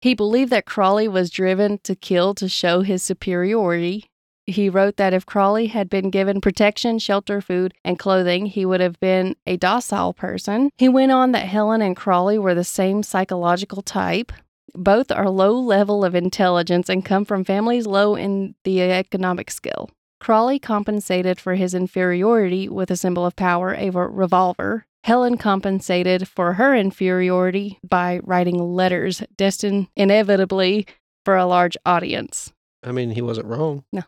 [0.00, 4.06] he believed that Crowley was driven to kill to show his superiority.
[4.46, 8.80] He wrote that if Crowley had been given protection, shelter, food, and clothing, he would
[8.80, 10.70] have been a docile person.
[10.76, 14.32] He went on that Helen and Crowley were the same psychological type.
[14.74, 19.90] Both are low level of intelligence and come from families low in the economic scale.
[20.22, 24.86] Crowley compensated for his inferiority with a symbol of power, a revolver.
[25.02, 30.86] Helen compensated for her inferiority by writing letters destined inevitably
[31.24, 32.52] for a large audience.
[32.84, 33.82] I mean, he wasn't wrong.
[33.92, 34.02] No.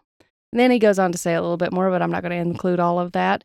[0.53, 2.31] And then he goes on to say a little bit more, but I'm not going
[2.31, 3.42] to include all of that.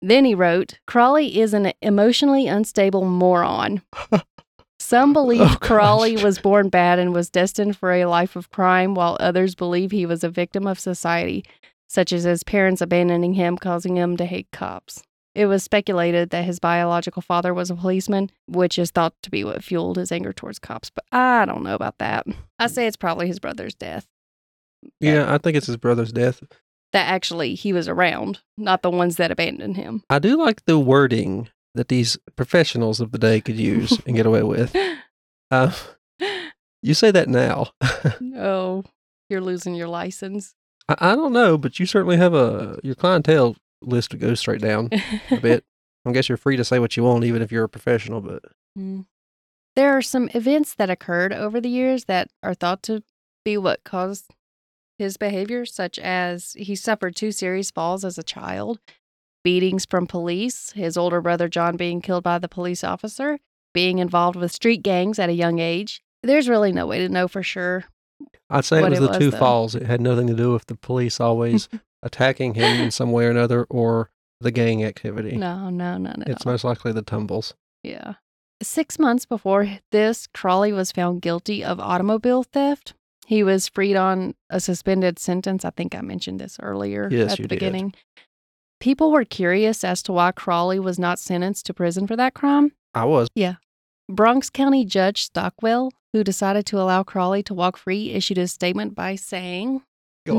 [0.00, 3.80] Then he wrote, Crowley is an emotionally unstable moron.
[4.80, 5.56] Some oh, believe Oh.
[5.60, 9.92] Crowley was born bad and was destined for a life of crime, while others believe
[9.92, 11.44] he was a victim of society,
[11.92, 15.02] such as his parents abandoning him, causing him to hate cops.
[15.34, 19.44] It was speculated that his biological father was a policeman, which is thought to be
[19.44, 22.26] what fueled his anger towards cops, but I don't know about that.
[22.58, 24.06] I say it's probably his brother's death.
[25.00, 26.42] Yeah, I think it's his brother's death.
[26.94, 30.02] that actually he was around, not the ones that abandoned him.
[30.08, 34.26] I do like the wording that these professionals of the day could use and get
[34.26, 34.74] away with.
[35.50, 35.70] Uh,
[36.82, 37.66] you say that now.
[38.38, 38.82] oh,
[39.28, 40.54] you're losing your license.
[40.88, 44.90] I, I don't know, but you certainly have a your clientele list goes straight down
[45.30, 45.64] a bit.
[46.04, 48.20] I guess you're free to say what you want, even if you're a professional.
[48.20, 48.42] But
[48.78, 49.06] Mm.
[49.74, 53.02] There are some events that occurred over the years that are thought to
[53.44, 54.34] be what caused
[54.98, 58.80] his behavior, such as he suffered two serious falls as a child,
[59.42, 63.38] beatings from police, his older brother John being killed by the police officer,
[63.72, 66.02] being involved with street gangs at a young age.
[66.22, 67.84] There's really no way to know for sure.
[68.50, 69.38] I'd say it was it the was, two though.
[69.38, 69.74] falls.
[69.74, 71.68] It had nothing to do with the police always
[72.02, 75.36] attacking him in some way or another, or the gang activity.
[75.36, 76.24] No, no, no, no.
[76.26, 77.54] It's most likely the tumbles.
[77.82, 78.14] Yeah.
[78.62, 82.94] Six months before this, Crowley was found guilty of automobile theft.
[83.26, 85.64] He was freed on a suspended sentence.
[85.64, 87.56] I think I mentioned this earlier Yes, at you the did.
[87.56, 87.94] beginning.
[88.80, 92.72] People were curious as to why Crowley was not sentenced to prison for that crime.
[92.94, 93.28] I was.
[93.34, 93.54] Yeah.
[94.08, 98.94] Bronx County Judge Stockwell, who decided to allow Crowley to walk free, issued a statement
[98.94, 99.82] by saying,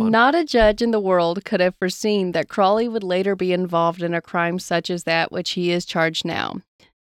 [0.10, 4.02] Not a judge in the world could have foreseen that Crowley would later be involved
[4.04, 6.62] in a crime such as that which he is charged now.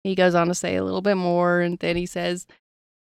[0.03, 2.47] He goes on to say a little bit more, and then he says,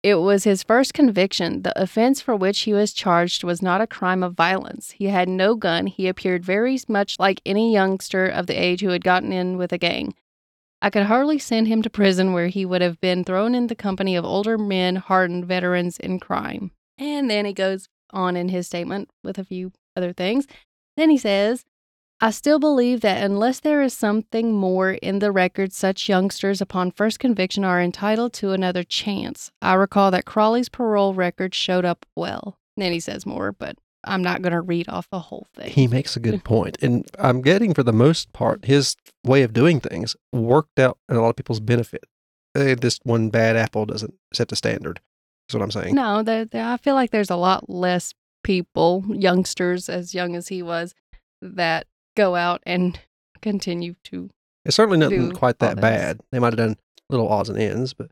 [0.03, 1.63] It was his first conviction.
[1.63, 4.91] The offense for which he was charged was not a crime of violence.
[4.91, 5.87] He had no gun.
[5.87, 9.73] He appeared very much like any youngster of the age who had gotten in with
[9.73, 10.13] a gang.
[10.81, 13.75] I could hardly send him to prison where he would have been thrown in the
[13.75, 16.71] company of older men, hardened veterans in crime.
[16.97, 20.45] And then he goes on in his statement with a few other things.
[20.95, 21.65] Then he says,
[22.21, 26.91] I still believe that unless there is something more in the record, such youngsters upon
[26.91, 29.51] first conviction are entitled to another chance.
[29.61, 32.57] I recall that Crowley's parole record showed up well.
[32.77, 35.69] Then he says more, but I'm not going to read off the whole thing.
[35.71, 36.77] He makes a good point.
[36.81, 41.15] And I'm getting, for the most part, his way of doing things worked out in
[41.15, 42.03] a lot of people's benefit.
[42.55, 44.99] Uh, This one bad apple doesn't set the standard.
[45.47, 45.95] That's what I'm saying.
[45.95, 48.13] No, I feel like there's a lot less
[48.43, 50.93] people, youngsters as young as he was,
[51.41, 52.99] that go out and
[53.41, 54.29] continue to
[54.65, 56.21] It's certainly nothing quite that bad.
[56.31, 56.77] They might have done
[57.09, 58.09] little odds and ends, but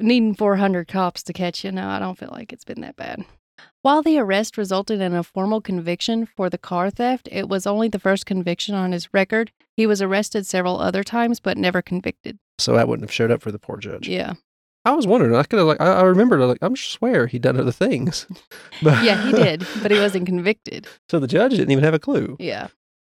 [0.00, 1.70] needing 400 cops to catch you.
[1.70, 3.24] No, I don't feel like it's been that bad.
[3.82, 7.88] While the arrest resulted in a formal conviction for the car theft, it was only
[7.88, 9.50] the first conviction on his record.
[9.76, 12.38] He was arrested several other times, but never convicted.
[12.58, 14.08] so that wouldn't have showed up for the poor judge.
[14.08, 14.34] Yeah.
[14.84, 15.34] I was wondering.
[15.34, 16.40] I could have like I, I remembered.
[16.40, 18.26] Like I'm swear he done other things.
[18.82, 20.88] But Yeah, he did, but he wasn't convicted.
[21.08, 22.36] so the judge didn't even have a clue.
[22.40, 22.68] Yeah.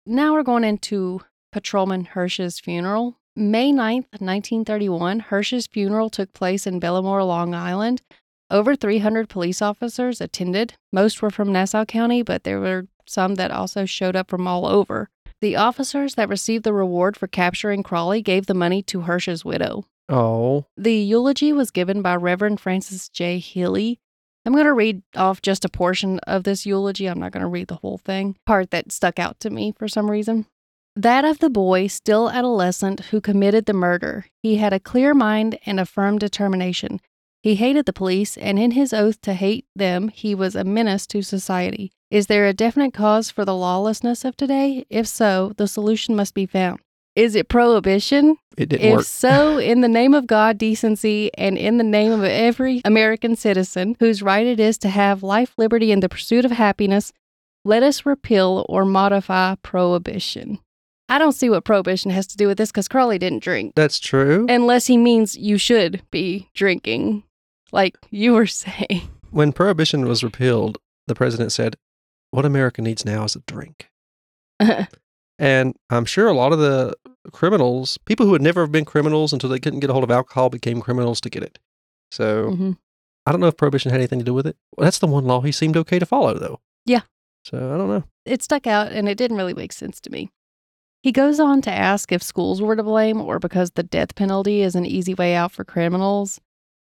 [0.05, 1.21] Now we're going into
[1.51, 3.17] Patrolman Hirsch's funeral.
[3.35, 8.01] May 9th, 1931, Hirsch's funeral took place in Bellmore, Long Island.
[8.51, 10.73] Over 300 police officers attended.
[10.91, 14.65] Most were from Nassau County, but there were some that also showed up from all
[14.65, 15.09] over.
[15.41, 19.85] The officers that received the reward for capturing Crowley gave the money to Hirsch's widow.
[20.09, 23.37] Oh, The eulogy was given by Reverend Francis J.
[23.37, 23.99] Healy.
[24.45, 27.05] I'm going to read off just a portion of this eulogy.
[27.05, 28.35] I'm not going to read the whole thing.
[28.47, 30.47] Part that stuck out to me for some reason.
[30.95, 34.25] That of the boy, still adolescent, who committed the murder.
[34.41, 36.99] He had a clear mind and a firm determination.
[37.41, 41.07] He hated the police, and in his oath to hate them, he was a menace
[41.07, 41.91] to society.
[42.11, 44.85] Is there a definite cause for the lawlessness of today?
[44.89, 46.79] If so, the solution must be found.
[47.15, 48.37] Is it prohibition?
[48.57, 49.05] it didn't If work.
[49.05, 53.95] so, in the name of God, decency, and in the name of every American citizen
[53.99, 57.13] whose right it is to have life, liberty, and the pursuit of happiness,
[57.63, 60.59] let us repeal or modify prohibition.
[61.07, 63.99] I don't see what prohibition has to do with this because Crowley didn't drink, That's
[63.99, 64.45] true.
[64.49, 67.23] unless he means you should be drinking,
[67.71, 69.09] like you were saying.
[69.31, 70.77] when prohibition was repealed,
[71.07, 71.75] the president said,
[72.31, 73.89] "What America needs now is a drink."
[75.41, 76.93] And I'm sure a lot of the
[77.31, 80.49] criminals, people who had never been criminals until they couldn't get a hold of alcohol,
[80.49, 81.59] became criminals to get it.
[82.11, 82.77] So Mhm.
[83.25, 84.57] I don't know if prohibition had anything to do with it.
[84.75, 86.59] Well, that's the one law he seemed okay to follow, though.
[86.85, 87.03] Yeah.
[87.45, 88.03] So I don't know.
[88.25, 90.29] It stuck out and it didn't really make sense to me.
[91.03, 94.61] He goes on to ask if schools were to blame or because the death penalty
[94.61, 96.41] is an easy way out for criminals.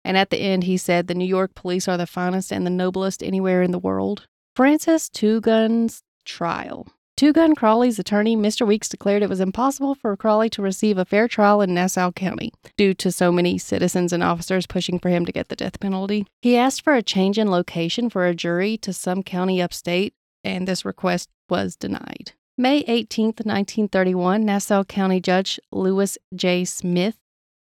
[0.09, 2.71] And at the end, he said the New York police are the finest and the
[2.71, 4.27] noblest anywhere in the world.
[4.57, 6.89] Francis Two Guns trial.
[7.15, 8.67] Two Gun Crowley's attorney, Mr.
[8.67, 12.55] Weeks, declared it was impossible for Crowley to receive a fair trial in Nassau County
[12.79, 16.27] due to so many citizens and officers pushing for him to get the death penalty.
[16.41, 20.67] He asked for a change in location for a jury to some county upstate, and
[20.67, 22.33] this request was denied.
[22.57, 26.65] May 18th, 1931, Nassau County Judge Lewis J.
[26.65, 27.19] Smith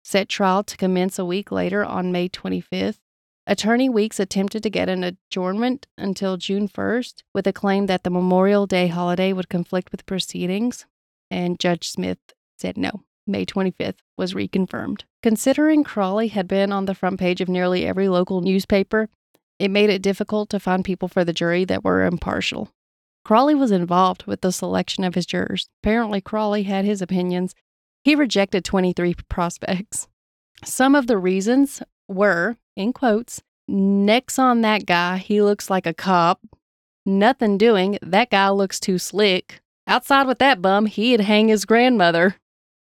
[0.06, 3.00] set trial to commence a week later on May 25th.
[3.48, 8.10] Attorney Weeks attempted to get an adjournment until June 1st with a claim that the
[8.10, 10.86] Memorial Day holiday would conflict with proceedings,
[11.30, 12.20] and Judge Smith
[12.58, 13.04] said no.
[13.28, 15.02] May 25th was reconfirmed.
[15.24, 19.10] Considering Crowley had been on the front page of nearly every local newspaper,
[19.58, 22.70] it made it difficult to find people for the jury that were impartial.
[23.24, 25.68] Crowley was involved with the selection of his jurors.
[25.82, 27.56] Apparently, Crowley had his opinions.
[28.06, 30.08] He rejected 23 prospects.
[30.64, 35.94] Some of the reasons were, in quotes, next on that guy, he looks like a
[35.94, 36.40] cop.
[37.04, 39.60] Nothing doing, that guy looks too slick.
[39.88, 42.36] Outside with that bum, he'd hang his grandmother.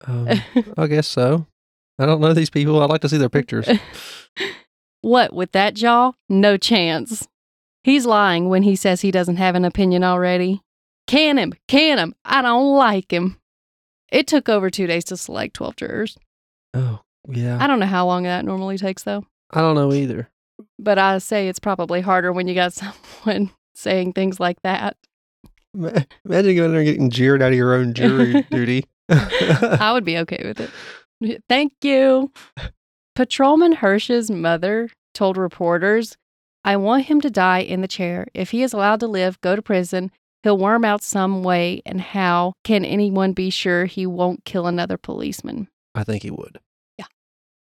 [0.06, 0.28] Um,
[0.78, 1.46] I guess so.
[1.98, 2.83] I don't know these people.
[2.83, 3.68] I'd like to see their pictures.
[5.02, 6.12] What, with that jaw?
[6.28, 7.26] No chance.
[7.83, 10.61] He's lying when he says he doesn't have an opinion already.
[11.06, 12.14] Can him, can him.
[12.22, 13.39] I don't like him.
[14.11, 16.18] It took over two days to select 12 jurors.
[16.75, 17.59] Oh, yeah.
[17.61, 19.25] I don't know how long that normally takes, though.
[19.53, 20.29] I don't know either.
[20.79, 22.73] But I say it's probably harder when you got
[23.25, 24.96] someone saying things like that.
[25.75, 28.87] Imagine going there and getting jeered out of your own jury duty.
[29.09, 31.42] I would be okay with it.
[31.49, 32.33] Thank you.
[33.14, 36.16] Patrolman Hirsch's mother told reporters,
[36.64, 38.27] I want him to die in the chair.
[38.35, 40.11] If he is allowed to live, go to prison.
[40.42, 44.96] He'll worm out some way, and how can anyone be sure he won't kill another
[44.96, 45.68] policeman?
[45.94, 46.59] I think he would.
[46.98, 47.07] Yeah.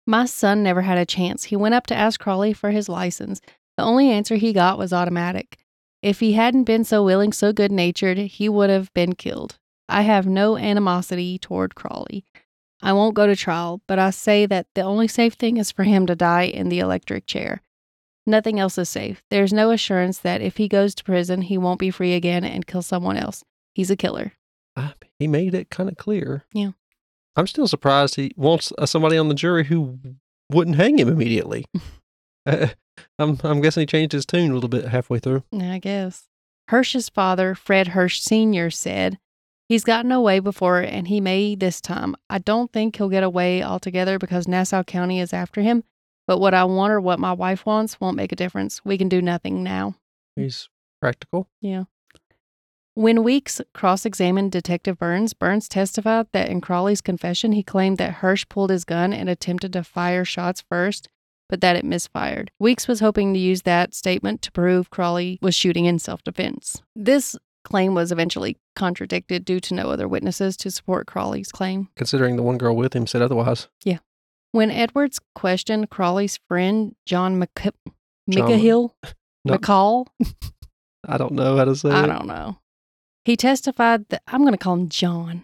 [0.06, 1.44] My son never had a chance.
[1.44, 3.40] He went up to ask Crowley for his license.
[3.76, 5.58] The only answer he got was automatic.
[6.02, 9.58] If he hadn't been so willing, so good natured, he would have been killed.
[9.88, 12.24] I have no animosity toward Crowley.
[12.82, 15.85] I won't go to trial, but I say that the only safe thing is for
[15.85, 17.62] him to die in the electric chair.
[18.26, 19.22] Nothing else is safe.
[19.30, 22.66] There's no assurance that if he goes to prison, he won't be free again and
[22.66, 23.42] kill someone else.
[23.74, 24.32] He's a killer.
[24.76, 26.44] I, he made it kind of clear.
[26.52, 26.70] Yeah.
[27.35, 29.98] I'm still surprised he wants uh, somebody on the jury who
[30.50, 31.64] wouldn't hang him immediately.
[32.47, 32.68] Uh,
[33.18, 35.44] I'm, I'm guessing he changed his tune a little bit halfway through.
[35.59, 36.28] I guess.
[36.68, 39.18] Hirsch's father, Fred Hirsch Sr., said,
[39.68, 42.14] He's gotten away before and he may this time.
[42.28, 45.84] I don't think he'll get away altogether because Nassau County is after him,
[46.27, 48.85] but what I want or what my wife wants won't make a difference.
[48.85, 49.97] We can do nothing now.
[50.37, 50.68] He's
[51.01, 51.49] practical.
[51.61, 51.85] Yeah.
[52.95, 58.14] When Weeks cross examined Detective Burns, Burns testified that in Crowley's confession, he claimed that
[58.14, 61.09] Hirsch pulled his gun and attempted to fire shots first,
[61.49, 62.51] but that it misfired.
[62.59, 66.83] Weeks was hoping to use that statement to prove Crowley was shooting in self defense.
[66.95, 71.89] This claim was eventually contradicted due to no other witnesses to support Crowley's claim.
[71.97, 73.68] Considering the one girl with him said otherwise.
[74.53, 77.50] When Edwards questioned Crowley's friend, John Mc-
[78.30, 78.90] John- McCahill.
[79.48, 80.07] McCall,
[81.05, 82.07] I don't know how to say I it.
[82.07, 82.59] don't know.
[83.24, 85.42] He testified that, I'm going to call him John.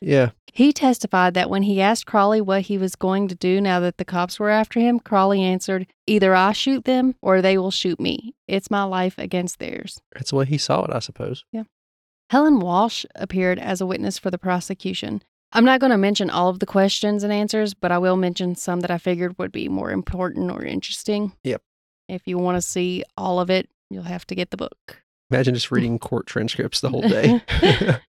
[0.00, 0.30] Yeah.
[0.52, 3.96] He testified that when he asked Crowley what he was going to do now that
[3.96, 7.98] the cops were after him, Crowley answered, Either I shoot them or they will shoot
[7.98, 8.34] me.
[8.46, 10.00] It's my life against theirs.
[10.12, 11.44] That's the way he saw it, I suppose.
[11.52, 11.62] Yeah.
[12.30, 15.22] Helen Walsh appeared as a witness for the prosecution.
[15.52, 18.54] I'm not going to mention all of the questions and answers, but I will mention
[18.54, 21.32] some that I figured would be more important or interesting.
[21.44, 21.62] Yep.
[22.08, 25.02] If you want to see all of it, you'll have to get the book.
[25.30, 27.42] Imagine just reading court transcripts the whole day.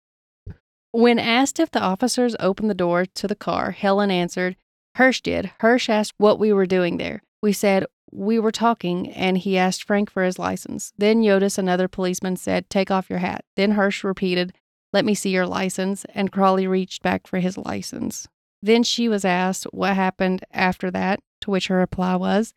[0.92, 4.56] When asked if the officers opened the door to the car, Helen answered,
[4.94, 5.50] Hirsch did.
[5.60, 7.22] Hirsch asked what we were doing there.
[7.42, 10.92] We said, We were talking, and he asked Frank for his license.
[10.96, 13.44] Then Yodis, another policeman, said, Take off your hat.
[13.54, 14.54] Then Hirsch repeated,
[14.92, 18.26] Let me see your license, and Crowley reached back for his license.
[18.62, 22.54] Then she was asked what happened after that, to which her reply was,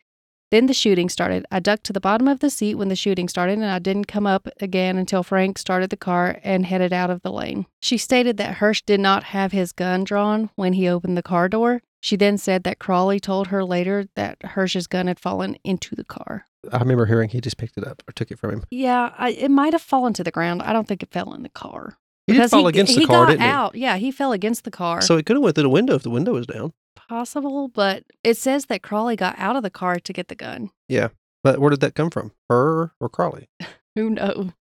[0.51, 1.45] then the shooting started.
[1.49, 4.07] I ducked to the bottom of the seat when the shooting started, and I didn't
[4.07, 7.67] come up again until Frank started the car and headed out of the lane.
[7.81, 11.47] She stated that Hirsch did not have his gun drawn when he opened the car
[11.47, 11.81] door.
[12.01, 16.03] She then said that Crowley told her later that Hirsch's gun had fallen into the
[16.03, 16.45] car.
[16.69, 18.63] I remember hearing he just picked it up or took it from him.
[18.71, 20.61] Yeah, I, it might have fallen to the ground.
[20.63, 21.97] I don't think it fell in the car.
[22.27, 23.47] He did fall against the he car, got didn't he?
[23.47, 23.75] out.
[23.75, 25.01] Yeah, he fell against the car.
[25.01, 26.71] So it could have went through the window if the window was down.
[26.95, 30.69] Possible, but it says that Crowley got out of the car to get the gun.
[30.87, 31.09] Yeah.
[31.43, 32.31] But where did that come from?
[32.49, 33.49] Her or Crowley?
[33.95, 34.51] Who knows?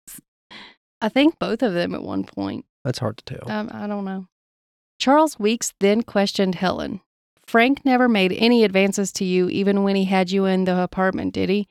[1.01, 2.65] I think both of them at one point.
[2.85, 3.51] That's hard to tell.
[3.51, 4.27] Um, I don't know.
[4.99, 7.01] Charles Weeks then questioned Helen.
[7.47, 11.35] Frank never made any advances to you, even when he had you in the apartment,
[11.35, 11.69] did he?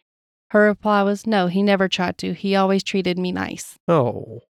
[0.51, 2.33] Her reply was, No, he never tried to.
[2.33, 3.75] He always treated me nice.
[3.87, 4.41] oh,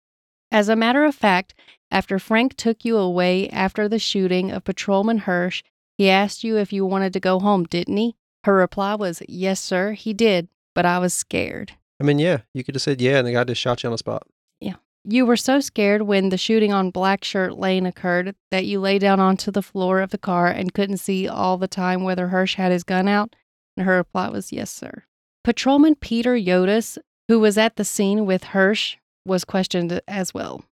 [0.52, 1.54] As a matter of fact,
[1.92, 5.64] after Frank took you away after the shooting of Patrolman Hirsch,
[5.98, 8.16] he asked you if you wanted to go home, didn't he?
[8.46, 11.74] Her reply was, Yes, sir, he did, but I was scared.
[12.00, 13.92] I mean, yeah, you could have said yeah, and the guy just shot you on
[13.92, 14.26] the spot.
[14.62, 14.76] Yeah.
[15.04, 19.00] You were so scared when the shooting on Black Shirt Lane occurred that you lay
[19.00, 22.56] down onto the floor of the car and couldn't see all the time whether Hirsch
[22.56, 23.36] had his gun out?
[23.76, 25.04] And her reply was, Yes, sir.
[25.44, 26.98] Patrolman Peter Yodis,
[27.28, 30.64] who was at the scene with Hirsch, was questioned as well.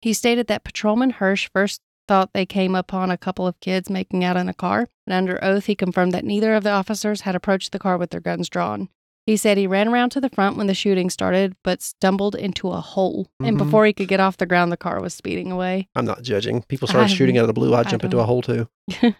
[0.00, 4.24] He stated that Patrolman Hirsch first thought they came upon a couple of kids making
[4.24, 7.34] out in a car, and under oath he confirmed that neither of the officers had
[7.36, 8.88] approached the car with their guns drawn.
[9.24, 12.70] He said he ran around to the front when the shooting started, but stumbled into
[12.70, 13.28] a hole.
[13.38, 13.58] And Mhm.
[13.64, 15.86] before he could get off the ground, the car was speeding away.
[15.94, 16.62] I'm not judging.
[16.62, 17.72] People started I- shooting out of the blue.
[17.72, 18.68] I'd I jump into a hole too.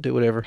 [0.00, 0.44] Do whatever.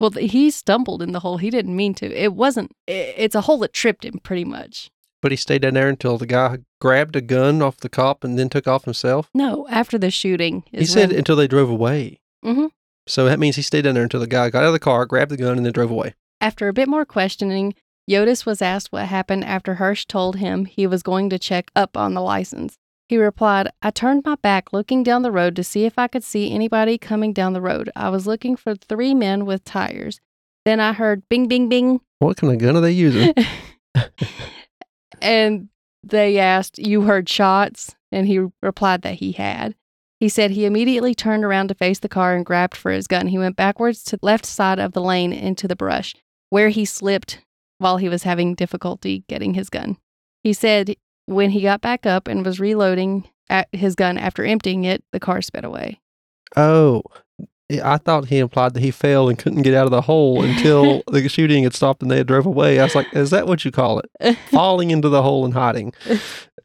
[0.00, 1.36] Well, he stumbled in the hole.
[1.36, 2.06] He didn't mean to.
[2.10, 4.90] It wasn't, it's a hole that tripped him pretty much.
[5.22, 8.38] But he stayed down there until the guy grabbed a gun off the cop and
[8.38, 9.28] then took off himself.
[9.34, 10.64] No, after the shooting.
[10.72, 12.20] He said when- until they drove away.
[12.44, 12.70] Mhm.
[13.06, 15.04] So that means he stayed down there until the guy got out of the car,
[15.04, 16.14] grabbed the gun, and then drove away.
[16.40, 17.74] After a bit more questioning,
[18.10, 21.96] Yodis was asked what happened after Hirsch told him he was going to check up
[21.96, 22.76] on the license.
[23.08, 26.22] He replied, I turned my back looking down the road to see if I could
[26.24, 27.90] see anybody coming down the road.
[27.96, 30.20] I was looking for three men with tires.
[30.64, 32.00] Then I heard bing, bing, bing.
[32.20, 33.34] What kind of gun are they using?
[35.20, 35.68] and
[36.02, 37.94] they asked, You heard shots?
[38.12, 39.74] And he replied that he had.
[40.18, 43.28] He said he immediately turned around to face the car and grabbed for his gun.
[43.28, 46.14] He went backwards to the left side of the lane into the brush,
[46.50, 47.40] where he slipped
[47.78, 49.96] while he was having difficulty getting his gun.
[50.42, 50.94] He said
[51.26, 55.20] when he got back up and was reloading at his gun after emptying it, the
[55.20, 56.00] car sped away.
[56.56, 57.02] oh,
[57.78, 61.02] I thought he implied that he fell and couldn't get out of the hole until
[61.10, 62.80] the shooting had stopped and they had drove away.
[62.80, 64.36] I was like, is that what you call it?
[64.50, 65.92] Falling into the hole and hiding.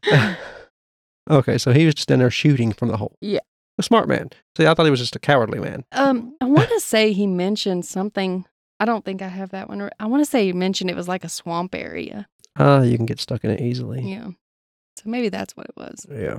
[1.30, 3.16] okay, so he was just in there shooting from the hole.
[3.20, 3.40] Yeah.
[3.78, 4.30] A smart man.
[4.56, 5.84] See, I thought he was just a cowardly man.
[5.92, 8.46] Um, I want to say he mentioned something.
[8.80, 9.90] I don't think I have that one.
[10.00, 12.26] I want to say he mentioned it was like a swamp area.
[12.58, 14.00] Ah, you can get stuck in it easily.
[14.00, 14.28] Yeah.
[14.96, 16.06] So maybe that's what it was.
[16.10, 16.38] Yeah.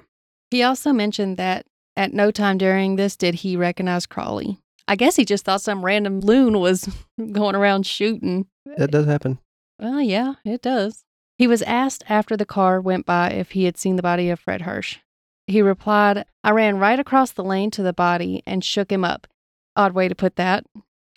[0.50, 1.68] He also mentioned that
[1.98, 4.60] at no time during this did he recognize Crowley.
[4.88, 6.88] I guess he just thought some random loon was
[7.34, 8.48] going around shooting.
[8.78, 9.40] That does happen.
[9.80, 11.04] Well, yeah, it does.
[11.38, 14.40] He was asked after the car went by if he had seen the body of
[14.40, 14.98] Fred Hirsch.
[15.46, 19.28] He replied, I ran right across the lane to the body and shook him up.
[19.76, 20.66] Odd way to put that.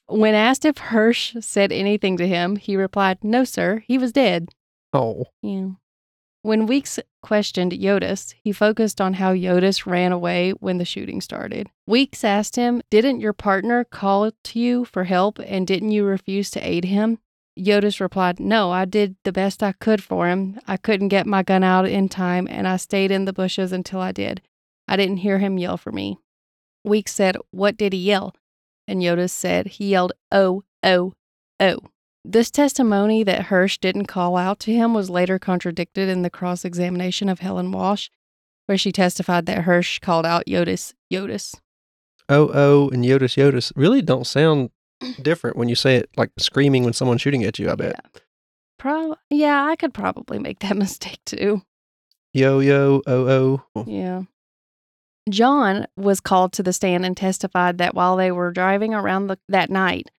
[0.07, 4.49] When asked if Hirsch said anything to him, he replied, No, sir, he was dead.
[4.93, 5.69] Oh, Yeah.
[6.43, 11.69] When Weeks questioned Yodis, he focused on how Yodis ran away when the shooting started.
[11.87, 16.51] Weeks asked him, Didn't your partner call to you for help and didn't you refuse
[16.53, 17.19] to aid him?
[17.59, 20.59] Yodis replied, No, I did the best I could for him.
[20.67, 24.01] I couldn't get my gun out in time and I stayed in the bushes until
[24.01, 24.41] I did.
[24.89, 26.19] I didn't hear him yell for me.
[26.85, 28.35] Weeks said, What did he yell?
[28.89, 31.13] And Yodis said, He yelled, Oh, O
[31.61, 31.81] O.
[32.25, 36.65] This testimony that Hirsch didn't call out to him was later contradicted in the cross
[36.65, 38.11] examination of Helen Walsh,
[38.67, 41.55] where she testified that Hirsch called out Yodis Yodis.
[42.29, 44.71] Oh, oh, and Yodis, Yodis really don't sound
[45.23, 47.95] different when you say it like screaming when someone's shooting at you, I bet.
[47.97, 48.21] Yeah.
[48.79, 51.63] Pro- yeah, I could probably make that mistake too.
[52.33, 53.85] Yo, yo, oh, oh.
[53.87, 54.23] Yeah.
[55.29, 59.39] John was called to the stand and testified that while they were driving around the,
[59.49, 60.11] that night,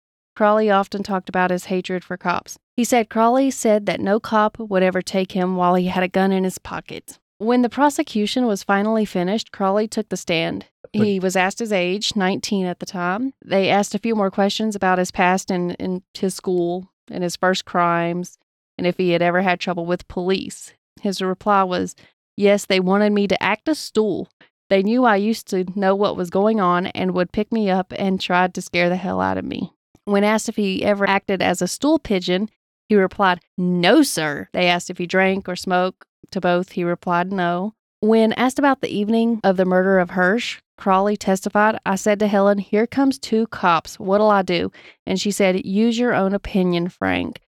[0.42, 2.58] Crowley often talked about his hatred for cops.
[2.76, 6.08] He said Crowley said that no cop would ever take him while he had a
[6.08, 7.20] gun in his pocket.
[7.38, 10.66] When the prosecution was finally finished, Crowley took the stand.
[10.94, 13.36] He was asked his age, 19 at the time.
[13.46, 17.36] They asked a few more questions about his past and, and his school and his
[17.36, 18.40] first crimes
[18.80, 20.74] and if he had ever had trouble with police.
[21.02, 21.96] His reply was,
[22.36, 24.28] Yes, they wanted me to act a stool.
[24.72, 27.94] They knew I used to know what was going on and would pick me up
[27.96, 29.72] and tried to scare the hell out of me.
[30.12, 32.50] When asked if he ever acted as a stool pigeon,
[32.90, 34.50] he replied, No, sir.
[34.52, 36.04] They asked if he drank or smoked.
[36.32, 37.76] To both, he replied, No.
[38.02, 42.28] When asked about the evening of the murder of Hirsch, Crowley testified, I said to
[42.28, 43.98] Helen, Here comes two cops.
[44.02, 44.70] What'll I do?
[45.08, 47.40] And she said, Use your own opinion, Frank.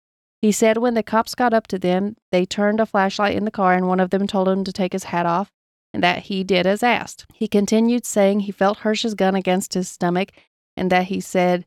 [0.41, 3.51] He said when the cops got up to them, they turned a flashlight in the
[3.51, 5.51] car and one of them told him to take his hat off
[5.93, 7.25] and that he did as asked.
[7.33, 10.29] He continued saying he felt Hirsch's gun against his stomach
[10.77, 11.65] and that he said,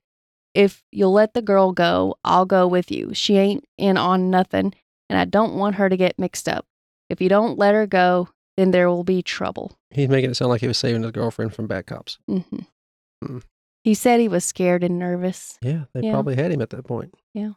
[0.56, 3.12] If you'll let the girl go, I'll go with you.
[3.12, 4.74] She ain't in on nothing
[5.10, 6.64] and I don't want her to get mixed up.
[7.10, 9.76] If you don't let her go, then there will be trouble.
[9.90, 12.18] He's making it sound like he was saving his girlfriend from bad cops.
[12.26, 12.40] hmm
[13.24, 13.38] Hmm.
[13.84, 15.58] He said he was scared and nervous.
[15.62, 16.12] Yeah, they Yeah.
[16.12, 17.14] probably had him at that point.
[17.34, 17.52] Yeah.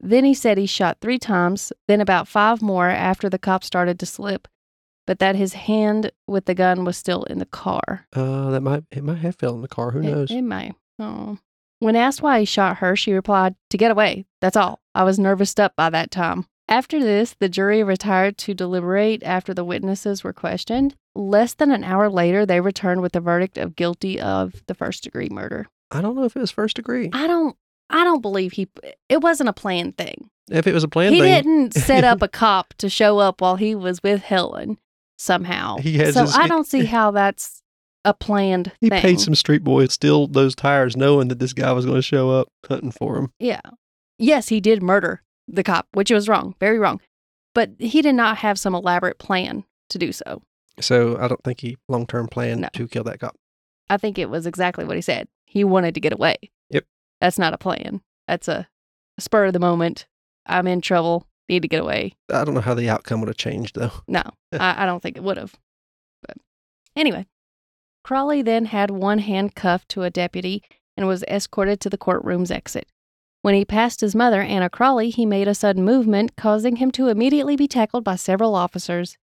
[0.00, 3.98] Then he said he shot three times, then about five more after the cop started
[4.00, 4.48] to slip,
[5.06, 8.06] but that his hand with the gun was still in the car.
[8.12, 9.90] Uh, that might it might have fell in the car.
[9.92, 10.30] Who It- knows?
[10.30, 10.72] It, may.
[10.98, 11.38] Oh.
[11.84, 14.24] When asked why he shot her, she replied, To get away.
[14.40, 14.80] That's all.
[14.94, 16.46] I was nervous up by that time.
[16.66, 20.94] After this, the jury retired to deliberate after the witnesses were questioned.
[21.14, 25.04] Less than an hour later, they returned with a verdict of guilty of the first
[25.04, 25.66] degree murder.
[25.90, 27.10] I don't know if it was first degree.
[27.12, 27.54] I don't
[27.90, 28.66] I don't believe he
[29.10, 30.30] it wasn't a planned thing.
[30.50, 33.42] If it was a planned he thing, didn't set up a cop to show up
[33.42, 34.78] while he was with Helen
[35.18, 35.76] somehow.
[35.76, 37.62] He has so his- I don't see how that's
[38.04, 39.00] a planned he thing.
[39.00, 42.30] paid some street boys steal those tires, knowing that this guy was going to show
[42.30, 43.30] up hunting for him.
[43.38, 43.60] Yeah.
[44.18, 47.00] Yes, he did murder the cop, which was wrong, very wrong.
[47.54, 50.42] But he did not have some elaborate plan to do so.
[50.80, 52.68] So I don't think he long term planned No.
[52.74, 53.36] to kill that cop.
[53.88, 55.28] I think it was exactly what he said.
[55.46, 56.36] He wanted to get away.
[56.70, 56.84] Yep.
[57.20, 58.00] That's not a plan.
[58.26, 58.66] That's a
[59.18, 60.06] spur of the moment.
[60.46, 61.26] I'm in trouble.
[61.48, 62.14] Need to get away.
[62.32, 63.92] I don't know how the outcome would have changed though.
[64.08, 65.54] No, I, I don't think it would have.
[66.26, 66.38] But
[66.96, 67.26] anyway,
[68.04, 70.62] Crowley then had one hand cuffed to a deputy
[70.96, 72.86] and was escorted to the courtroom's exit.
[73.42, 77.08] When he passed his mother, Anna Crowley, he made a sudden movement, causing him to
[77.08, 79.16] immediately be tackled by several officers.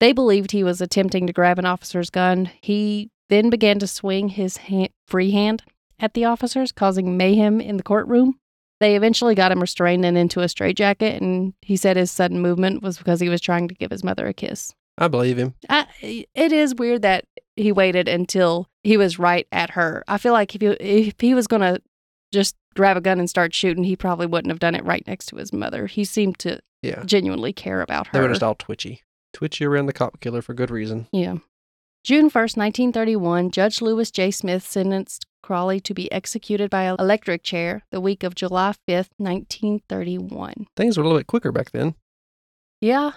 [0.00, 2.50] They believed he was attempting to grab an officer's gun.
[2.62, 5.62] He then began to swing his ha- free hand
[6.00, 8.38] at the officers, causing mayhem in the courtroom.
[8.80, 12.82] They eventually got him restrained and into a straitjacket, and he said his sudden movement
[12.82, 14.74] was because he was trying to give his mother a kiss.
[14.98, 15.54] I believe him.
[15.68, 17.24] I, it is weird that
[17.56, 20.02] he waited until he was right at her.
[20.08, 21.80] I feel like if he, if he was going to
[22.32, 25.26] just grab a gun and start shooting, he probably wouldn't have done it right next
[25.26, 25.86] to his mother.
[25.86, 28.12] He seemed to Yeah, genuinely care about her.
[28.12, 29.02] they were just all twitchy,
[29.32, 31.06] twitchy around the cop killer for good reason.
[31.12, 31.36] Yeah.
[32.02, 34.30] June 1st, 1931, Judge Lewis J.
[34.30, 39.08] Smith sentenced Crowley to be executed by an electric chair the week of July 5th,
[39.16, 40.66] 1931.
[40.76, 41.94] Things were a little bit quicker back then.
[42.80, 43.12] Yeah.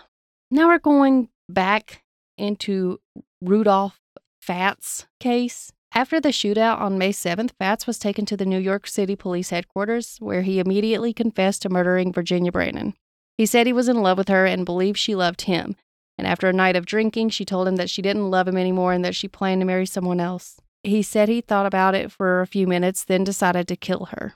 [0.52, 2.04] Now we're going back
[2.38, 3.00] into
[3.42, 4.00] Rudolph
[4.48, 5.74] Fat's case.
[5.94, 9.50] After the shootout on May 7th, Fats was taken to the New York City Police
[9.50, 12.94] headquarters, where he immediately confessed to murdering Virginia Brannon.
[13.38, 15.76] He said he was in love with her and believed she loved him.
[16.18, 18.94] And after a night of drinking, she told him that she didn't love him anymore
[18.94, 20.62] and that she planned to marry someone else.
[20.82, 24.36] He said he thought about it for a few minutes, then decided to kill her.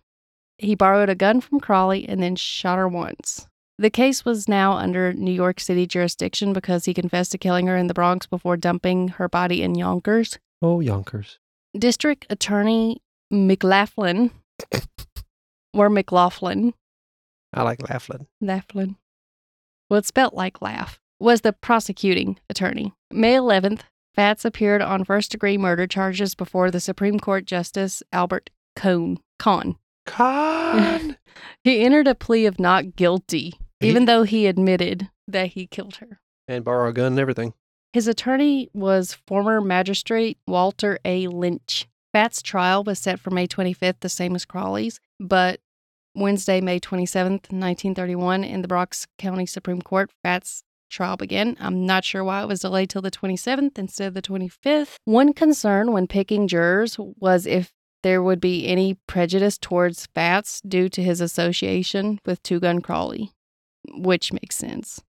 [0.58, 3.48] He borrowed a gun from Crowley and then shot her once.
[3.82, 7.76] The case was now under New York City jurisdiction because he confessed to killing her
[7.76, 10.38] in the Bronx before dumping her body in Yonkers.
[10.62, 11.40] Oh, Yonkers.
[11.76, 13.02] District Attorney
[13.32, 14.30] McLaughlin,
[15.74, 16.76] or McLaughlin,
[17.52, 18.28] I like Laughlin.
[18.40, 18.98] Laughlin,
[19.90, 22.94] well, it's spelt like laugh, was the prosecuting attorney.
[23.12, 23.82] May 11th,
[24.14, 29.18] Fats appeared on first degree murder charges before the Supreme Court Justice Albert Cohn.
[29.40, 29.78] Con.
[30.06, 31.18] Con.
[31.64, 36.20] He entered a plea of not guilty, even though he admitted that he killed her.
[36.48, 37.54] and borrow a gun and everything.
[37.94, 41.28] His attorney was former magistrate Walter A.
[41.28, 41.88] Lynch.
[42.14, 45.60] Fat's trial was set for May 25th, the same as Crowley's, but
[46.14, 51.56] Wednesday, May 27th, 1931, in the Bronx County Supreme Court, Fats trial began.
[51.60, 54.96] I'm not sure why it was delayed till the 27th instead of the 25th.
[55.06, 57.72] One concern when picking jurors was if
[58.04, 63.32] there would be any prejudice towards Fats due to his association with Two Gun Crowley,
[63.90, 65.02] which makes sense.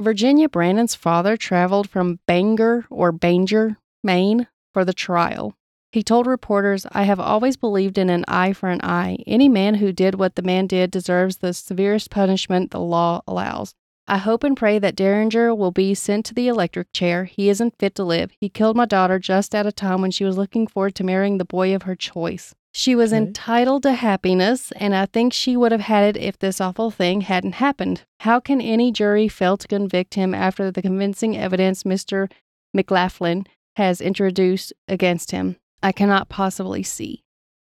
[0.00, 5.54] Virginia Brandon's father traveled from Bangor or Banger, Maine, for the trial.
[5.92, 9.16] He told reporters, I have always believed in an eye for an eye.
[9.26, 13.74] Any man who did what the man did deserves the severest punishment the law allows.
[14.06, 17.24] I hope and pray that Duringer will be sent to the electric chair.
[17.24, 18.30] He isn't fit to live.
[18.38, 21.38] He killed my daughter just at a time when she was looking forward to marrying
[21.38, 22.54] the boy of her choice.
[22.76, 23.22] She was Okay.
[23.22, 27.22] entitled to happiness, and I think she would have had it if this awful thing
[27.22, 28.02] hadn't happened.
[28.20, 32.30] How can any jury fail to convict him after the convincing evidence Mr.
[32.74, 33.46] McLaughlin
[33.76, 35.56] has introduced against him?
[35.82, 37.22] I cannot possibly see.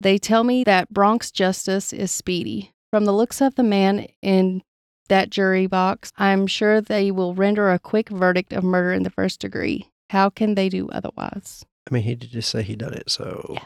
[0.01, 2.72] They tell me that Bronx justice is speedy.
[2.90, 4.62] From the looks of the man in
[5.09, 9.11] that jury box, I'm sure they will render a quick verdict of murder in the
[9.11, 9.90] first degree.
[10.11, 11.64] How can they do otherwise?
[11.88, 13.64] I mean, he did just say he done it, so Yeah.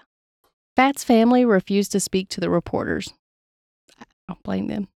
[0.76, 3.12] Fat's family refused to speak to the reporters.
[4.00, 4.88] I don't blame them.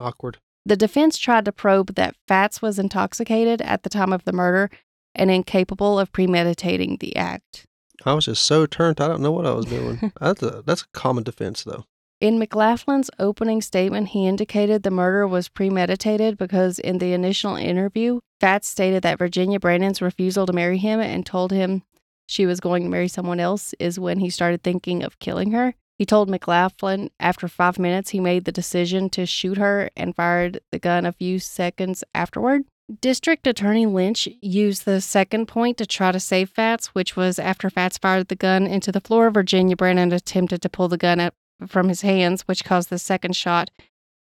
[0.00, 0.38] awkward.
[0.64, 4.70] The defense tried to probe that Fats was intoxicated at the time of the murder
[5.14, 7.66] and incapable of premeditating the act.
[8.04, 9.00] I was just so turned.
[9.00, 10.12] I don't know what I was doing.
[10.20, 11.84] that's a that's a common defense, though.
[12.20, 18.20] In McLaughlin's opening statement, he indicated the murder was premeditated because in the initial interview,
[18.40, 21.82] Fats stated that Virginia Brandon's refusal to marry him and told him
[22.26, 25.74] she was going to marry someone else is when he started thinking of killing her.
[25.98, 30.60] He told McLaughlin after five minutes he made the decision to shoot her and fired
[30.72, 32.64] the gun a few seconds afterward.
[33.00, 37.70] District Attorney Lynch used the second point to try to save Fats, which was after
[37.70, 41.34] Fats fired the gun into the floor, Virginia Brandon attempted to pull the gun up
[41.66, 43.70] from his hands, which caused the second shot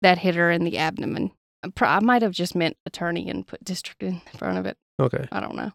[0.03, 1.33] that hit her in the abdomen.
[1.63, 4.77] Uh, I might have just meant attorney and put district in front of it.
[5.01, 5.27] Okay.
[5.33, 5.73] I don't know.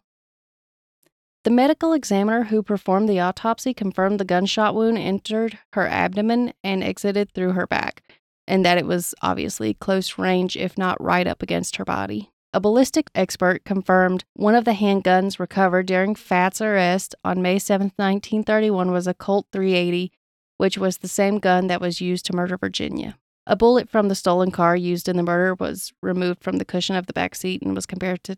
[1.46, 6.82] The medical examiner who performed the autopsy confirmed the gunshot wound entered her abdomen and
[6.82, 8.02] exited through her back,
[8.48, 12.32] and that it was obviously close range, if not right up against her body.
[12.52, 17.92] A ballistic expert confirmed one of the handguns recovered during Fat's arrest on May 7,
[17.94, 20.10] 1931, was a Colt 380,
[20.56, 23.16] which was the same gun that was used to murder Virginia.
[23.46, 26.96] A bullet from the stolen car used in the murder was removed from the cushion
[26.96, 28.36] of the back seat and was compared to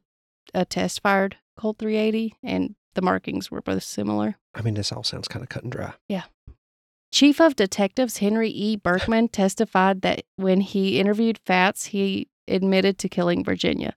[0.52, 4.38] a test fired Colt 380, and the markings were both similar.
[4.56, 5.92] I mean, this all sounds kind of cut and dry.
[6.08, 6.24] Yeah.
[7.12, 8.74] Chief of Detectives Henry E.
[8.74, 13.94] Berkman testified that when he interviewed Fats, he admitted to killing Virginia.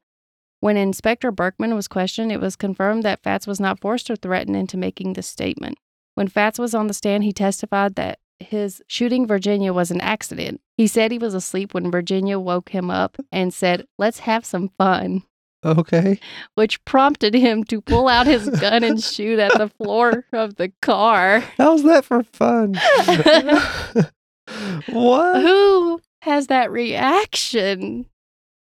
[0.60, 4.56] When Inspector Berkman was questioned, it was confirmed that Fats was not forced or threatened
[4.56, 5.80] into making the statement.
[6.14, 10.62] When Fats was on the stand, he testified that his shooting Virginia was an accident.
[10.78, 14.70] He said he was asleep when Virginia woke him up and said, Let's have some
[14.78, 15.24] fun,
[15.64, 16.20] Okay.
[16.55, 20.72] which prompted him to pull out his gun and shoot at the floor of the
[20.82, 21.39] car.
[21.57, 22.74] How's that for fun?
[24.89, 25.41] what?
[25.41, 28.05] Who has that reaction?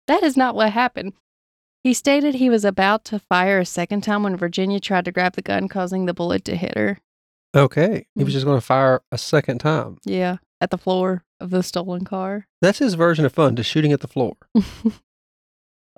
[0.07, 1.13] That is not what happened.
[1.83, 5.35] He stated he was about to fire a second time when Virginia tried to grab
[5.35, 6.99] the gun, causing the bullet to hit her.
[7.55, 8.05] Okay.
[8.15, 8.35] He was Mm.
[8.35, 9.97] just going to fire a second time.
[10.03, 12.47] Yeah, at the floor of the stolen car.
[12.61, 14.35] That's his version of fun, just shooting at the floor.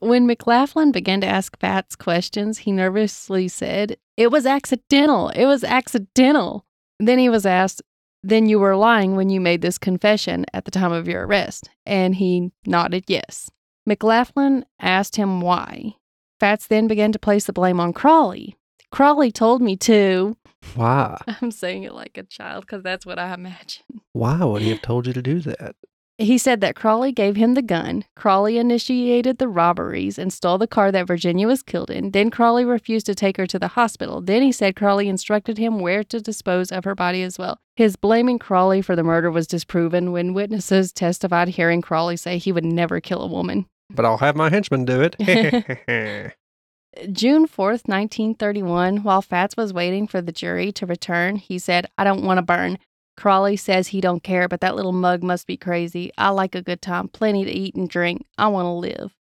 [0.01, 5.29] When McLaughlin began to ask Fats questions, he nervously said, It was accidental.
[5.29, 6.65] It was accidental.
[6.99, 7.83] Then he was asked,
[8.23, 11.69] Then you were lying when you made this confession at the time of your arrest.
[11.85, 13.51] And he nodded yes.
[13.85, 15.93] McLaughlin asked him why.
[16.39, 18.55] Fats then began to place the blame on Crowley.
[18.91, 20.35] Crowley told me to.
[20.73, 21.21] Why?
[21.41, 23.83] I'm saying it like a child because that's what I imagine.
[24.13, 25.75] Why would he have told you to do that?
[26.21, 28.05] He said that Crowley gave him the gun.
[28.15, 32.11] Crowley initiated the robberies and stole the car that Virginia was killed in.
[32.11, 34.21] Then Crowley refused to take her to the hospital.
[34.21, 37.59] Then he said Crowley instructed him where to dispose of her body as well.
[37.75, 42.51] His blaming Crowley for the murder was disproven when witnesses testified hearing Crowley say he
[42.51, 43.65] would never kill a woman.
[43.89, 45.15] But I'll have my henchman do it.
[47.11, 52.03] June 4th, 1931, while Fats was waiting for the jury to return, he said, I
[52.03, 52.77] don't want to burn.
[53.17, 56.11] Crowley says he don't care, but that little mug must be crazy.
[56.17, 58.25] I like a good time, plenty to eat and drink.
[58.37, 59.15] I want to live.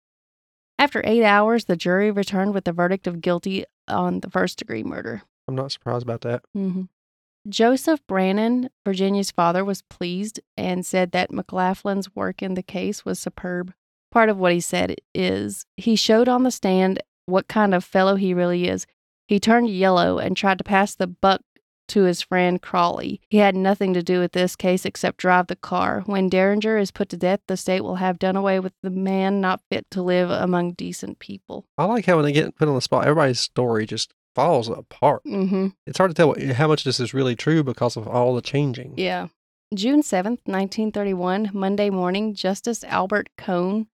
[0.80, 4.84] After eight hours, the jury returned with the verdict of guilty on the first degree
[4.84, 5.24] murder.
[5.48, 6.44] I'm not surprised about that.
[6.56, 6.84] Mm-hmm.
[7.50, 13.20] Joseph Brannon, Virginia's father, was pleased and said that McLaughlin's work in the case was
[13.20, 13.74] superb.
[14.12, 18.16] Part of what he said is he showed on the stand what kind of fellow
[18.16, 18.86] he really is.
[19.28, 21.42] He turned yellow and tried to pass the buck
[21.90, 23.22] to his friend Crowley.
[23.30, 26.04] He had nothing to do with this case except drive the car.
[26.06, 29.42] When Duringer is put to death, the state will have done away with the man
[29.42, 31.66] not fit to live among decent people.
[31.78, 35.24] I like how when they get put on the spot, everybody's story just falls apart.
[35.26, 35.70] Mm-hmm.
[35.86, 38.42] It's hard to tell what, how much this is really true because of all the
[38.42, 38.94] changing.
[38.96, 39.28] Yeah.
[39.74, 43.88] June 7th, 1931, Monday morning, Justice Albert Cohn,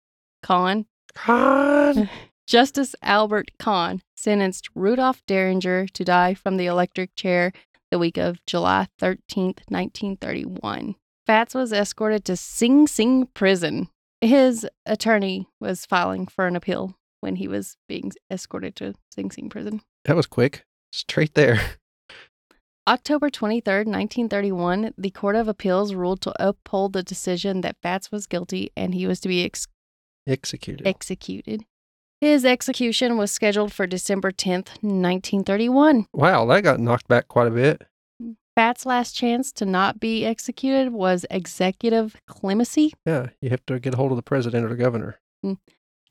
[0.43, 0.85] Kahn,
[1.25, 2.09] God.
[2.45, 7.53] Justice Albert Kahn sentenced Rudolph Duringer to die from the electric chair
[7.93, 10.95] the week of July 13th, 1931.
[11.27, 13.87] Fats was escorted to Sing Sing prison.
[14.19, 19.47] His attorney was filing for an appeal when he was being escorted to Sing Sing
[19.47, 19.81] prison.
[20.05, 20.63] That was quick.
[20.91, 21.59] Straight there.
[22.87, 28.25] October 23rd, 1931, the Court of Appeals ruled to uphold the decision that Fats was
[28.25, 29.67] guilty and he was to be ex-
[30.25, 30.87] Executed.
[30.87, 31.63] executed.
[32.23, 36.07] His execution was scheduled for December 10th, 1931.
[36.13, 37.81] wow, that got knocked back quite a bit.
[38.55, 42.93] Fats' last chance to not be executed was executive clemency.
[43.05, 45.19] Yeah, you have to get a hold of the president or the governor.
[45.43, 45.55] Hmm.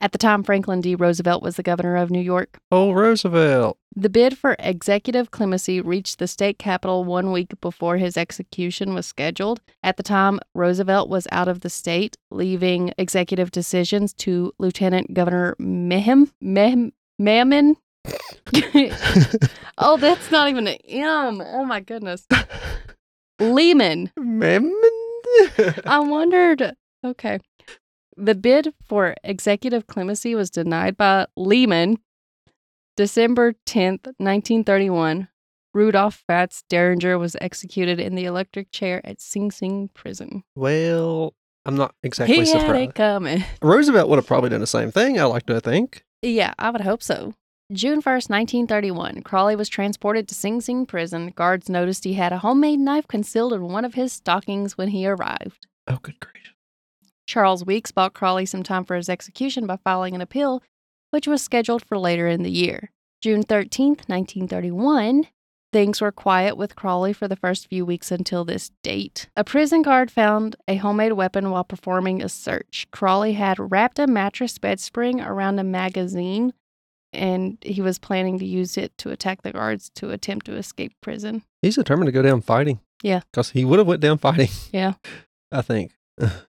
[0.03, 0.97] At the time, Franklin D.
[0.97, 2.59] Roosevelt was the governor of New York.
[2.73, 3.79] Oh, Roosevelt.
[3.95, 9.07] The bid for executive clemency reached the state capitol one week before his execution was
[9.07, 9.61] scheduled.
[9.85, 15.55] At the time, Roosevelt was out of the state, leaving executive decisions to Lieutenant Governor
[15.61, 16.33] Mehem.
[16.43, 16.91] Mehem.
[17.21, 17.77] Mehmen.
[19.79, 21.41] oh, that's not even an M.
[21.41, 22.27] Oh my goodness.
[23.39, 24.11] Lehman.
[24.19, 24.75] Memon?
[25.87, 26.75] I wondered.
[27.05, 27.39] Okay.
[28.17, 31.99] The bid for executive clemency was denied by Lehman.
[32.97, 35.29] December 10th, 1931.
[35.75, 40.45] Rudolph Fats Duringer was executed in the electric chair at Sing Sing prison.
[40.55, 41.35] well,
[41.65, 42.91] I'm not exactly he had surprised.
[42.91, 43.45] it coming.
[43.63, 46.05] Roosevelt would have probably done the same thing, I like to think.
[46.21, 47.35] Yeah, I would hope so.
[47.73, 51.29] June 1st, 1931, Crowley was transported to Sing Sing prison.
[51.35, 55.07] Guards noticed he had a homemade knife concealed in one of his stockings when he
[55.07, 55.67] arrived.
[55.87, 56.52] Oh, good grief.
[57.33, 60.63] Charles Weeks bought Crowley some time for his execution by filing an appeal,
[61.13, 62.91] which was scheduled for later in the year.
[63.23, 65.25] June 13th, 1931,
[65.73, 69.31] things were quiet with Crowley for the first few weeks until this date.
[69.35, 72.87] A prison guard found a homemade weapon while performing a search.
[72.93, 76.53] Crowley had wrapped a mattress bed spring around a magazine,
[77.15, 80.93] and he was planning to use it to attack the guards to attempt to escape
[81.01, 81.45] prison.
[81.63, 82.81] He's determined to go down fighting.
[83.03, 83.21] Yeah.
[83.33, 84.93] Because he would have went down fighting, Yeah.
[85.51, 85.93] I think.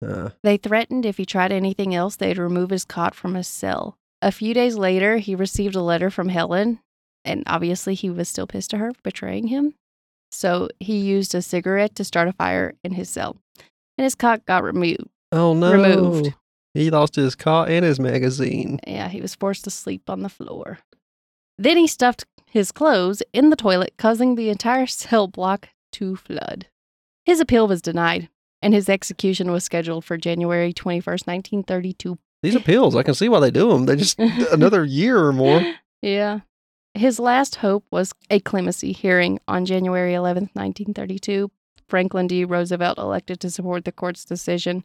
[0.05, 3.97] Uh, They threatened if he tried anything else, they'd remove his cot from his cell.
[4.23, 6.81] A few days later, he received a letter from Helen,
[7.25, 9.75] and obviously he was still pissed at her for betraying him.
[10.31, 13.37] So he used a cigarette to start a fire in his cell,
[13.99, 15.09] and his cot got removed.
[15.33, 15.73] oh, no.
[15.73, 16.35] Removed.
[16.75, 18.79] He lost his cot and his magazine.
[18.87, 20.79] Yeah, he was forced to sleep on the floor.
[21.59, 26.67] Then he stuffed his clothes in the toilet, causing the entire cell block to flood.
[27.25, 28.29] His appeal was denied,
[28.63, 32.19] and his execution was scheduled for January 21st, 1932.
[32.43, 33.87] These appeals, I can see why they do them.
[33.87, 34.19] They just
[34.53, 35.65] another year or more.
[36.03, 36.41] Yeah.
[36.95, 41.51] His last hope was a clemency hearing on January 11th, 1932.
[41.89, 42.45] Franklin D.
[42.45, 44.83] Roosevelt elected to support the court's decision,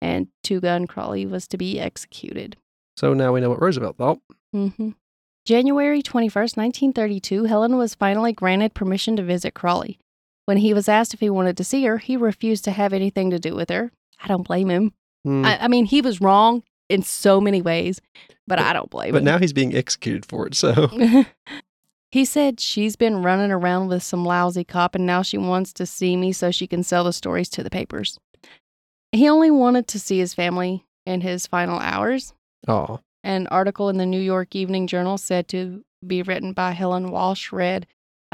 [0.00, 2.56] and Two Gun Crowley was to be executed.
[2.96, 4.20] So now we know what Roosevelt thought.
[4.52, 4.90] hmm
[5.44, 9.98] January 21st, 1932, Helen was finally granted permission to visit Crowley.
[10.46, 13.30] When he was asked if he wanted to see her, he refused to have anything
[13.30, 13.92] to do with her.
[14.22, 14.92] I don't blame him.
[15.24, 15.44] Hmm.
[15.44, 18.00] I, I mean, he was wrong in so many ways,
[18.46, 19.24] but I don't blame but him.
[19.24, 20.54] But now he's being executed for it.
[20.54, 20.88] So
[22.12, 25.84] he said she's been running around with some lousy cop and now she wants to
[25.86, 28.18] see me so she can sell the stories to the papers.
[29.10, 32.34] He only wanted to see his family in his final hours.
[32.68, 37.10] oh, An article in the New York Evening Journal said to be written by Helen
[37.10, 37.86] Walsh read,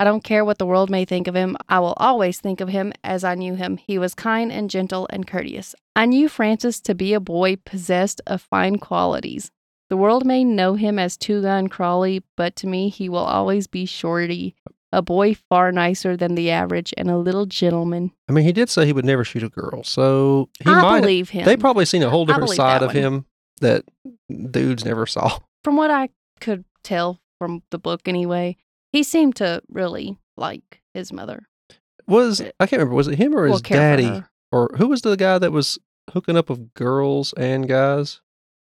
[0.03, 1.57] I don't care what the world may think of him.
[1.68, 3.76] I will always think of him as I knew him.
[3.76, 5.76] He was kind and gentle and courteous.
[5.94, 9.53] I knew Francis to be a boy possessed of fine qualities.
[9.90, 13.68] The world may know him as Two Gun Crowley, but to me he will always
[13.68, 14.57] be Shorty,
[14.90, 18.11] a boy far nicer than the average and a little gentleman.
[18.28, 19.84] I mean, he did say he would never shoot a girl.
[19.84, 21.00] So he I might.
[21.03, 21.44] believe him.
[21.44, 22.96] They probably seen a whole different side of one.
[22.96, 23.26] him
[23.61, 23.84] that
[24.50, 25.38] dudes never saw.
[25.62, 26.09] from what I
[26.40, 28.57] could tell from the book anyway,
[28.93, 31.49] he seemed to really like his mother.
[32.07, 32.95] Was eh, I can't remember.
[32.97, 34.30] Was it him or Well, his care for daddy, her.
[34.51, 35.78] or who was the guy that was
[36.12, 38.20] hooking up with girls and guys?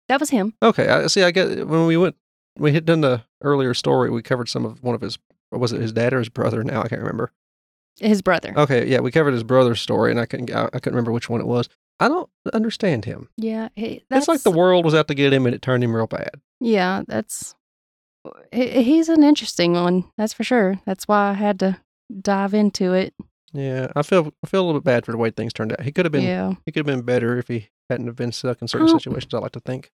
[0.09, 0.53] That was him.
[0.61, 1.23] Okay, I see.
[1.23, 2.15] I get when we went,
[2.57, 4.09] we had done the earlier story.
[4.09, 5.17] We covered some of one of his.
[5.53, 6.63] Or was it his dad or his brother?
[6.63, 7.31] Now I can't remember.
[7.99, 8.53] His brother.
[8.55, 10.49] Okay, yeah, we covered his brother's story, and I couldn't.
[10.53, 11.67] I, I couldn't remember which one it was.
[11.99, 13.29] I don't understand him.
[13.37, 15.83] Yeah, he, that's It's like the world was out to get him, and it turned
[15.83, 16.31] him real bad.
[16.59, 17.53] Yeah, that's
[18.51, 20.05] he's an interesting one.
[20.17, 20.79] That's for sure.
[20.85, 21.79] That's why I had to
[22.21, 23.13] dive into it.
[23.53, 25.81] Yeah, I feel I feel a little bit bad for the way things turned out.
[25.81, 26.53] He could have been yeah.
[26.65, 28.97] he could have been better if he hadn't have been stuck in certain Oh.
[28.97, 29.33] situations.
[29.33, 29.91] I like to think.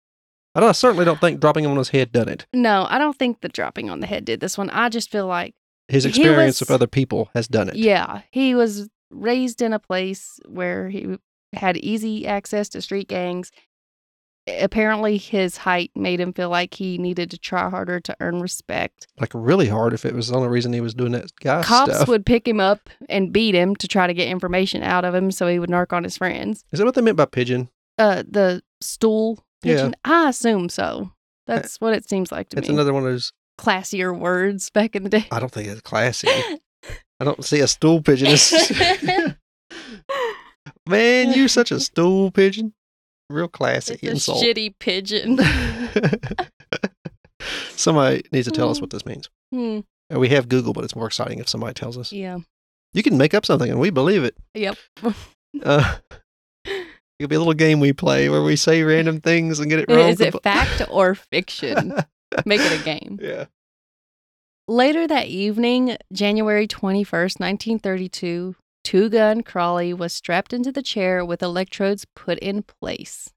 [0.57, 2.47] I, don't, I certainly don't think dropping him on his head done it.
[2.53, 4.71] No, I don't think the dropping on the head did this one.
[4.71, 5.55] I just feel like,
[5.89, 7.77] His experience was- of other people has done it.
[7.77, 11.17] yeah, he was raised in a place where he
[11.53, 13.51] had easy access to street gangs.
[14.47, 19.07] Apparently, his height made him feel like he needed to try harder to earn respect.
[19.19, 21.95] Like really hard if it was the only reason he was doing that guy Cops
[21.95, 22.09] stuff.
[22.09, 25.31] would pick him up and beat him to try to get information out of him
[25.31, 26.63] so he would narc on his friends.
[26.73, 27.71] Is that what they meant by pigeon?
[27.97, 29.77] Uh, the stool Yeah.
[29.77, 29.95] pigeon?
[30.05, 31.13] I assume so.
[31.47, 32.73] That's what it seems like to It's me.
[32.73, 33.33] It's another one of those.
[33.59, 35.27] Classier words back in the day.
[35.31, 36.29] I don't think it's classy.
[37.21, 38.37] I don't see a stool pigeon.
[40.87, 42.75] Man, you're such a stool pigeon.
[43.35, 44.45] Real classy It's a insult.
[44.45, 45.39] shitty pigeon.
[47.71, 49.29] somebody needs to tell us what this means.
[49.53, 49.81] Hmm,
[50.15, 52.13] Uh, We have Google, but it's more exciting if somebody tells us.
[52.13, 52.39] yeah.
[52.93, 54.37] You can make up something and we believe it.
[54.55, 54.77] Yep.
[55.63, 55.99] Uh,
[57.21, 59.89] it'll be a little game we play where we say random things and get it
[59.89, 60.09] wrong.
[60.09, 61.95] Is it fact or fiction?
[62.45, 63.21] Make it a game.
[63.23, 63.45] yeah.
[64.67, 71.43] Later that evening, January 21st, 1932, Two Gun Crowley was strapped into the chair with
[71.43, 73.31] electrodes put in place.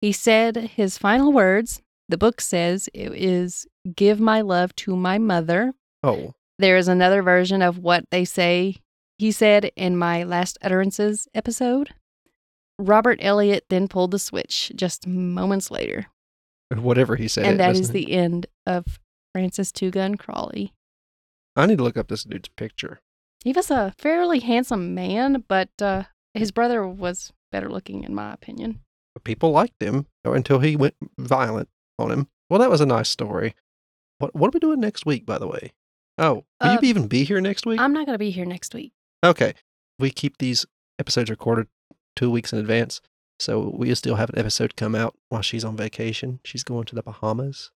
[0.00, 5.16] He said his final words, the book says it is give my love to my
[5.18, 5.72] mother.
[6.02, 8.76] Oh, There is another version of what they say
[9.16, 11.90] he said in my last utterances episode.
[12.78, 16.06] Robert Elliott then pulled the switch just moments later.
[16.74, 17.44] whatever he said.
[17.44, 17.92] and that is it?
[17.92, 18.98] the end of
[19.32, 20.72] Francis Two Gun Crowley.
[21.54, 23.00] I need to look up this dude's picture.
[23.44, 28.32] He was a fairly handsome man, but uh, his brother was better looking, in my
[28.32, 28.80] opinion.
[29.24, 31.68] People liked him until he went violent
[31.98, 32.28] on him.
[32.48, 33.54] Well, that was a nice story.
[34.18, 35.72] What What are we doing next week, by the way?
[36.18, 37.80] Oh, will Uh, you be- even be here next week?
[37.80, 38.92] I'm not going to be here next week.
[39.24, 39.54] Okay.
[39.98, 40.66] We keep these
[40.98, 41.66] episodes recorded
[42.16, 43.00] two weeks in advance.
[43.38, 46.40] So we still have an episode come out while she's on vacation.
[46.44, 47.70] She's going to the Bahamas.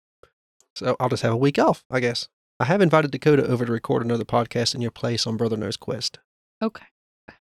[0.76, 2.28] So I'll just have a week off, I guess.
[2.60, 5.76] I have invited Dakota over to record another podcast in your place on Brother Knows
[5.76, 6.18] Quest.
[6.62, 6.86] Okay.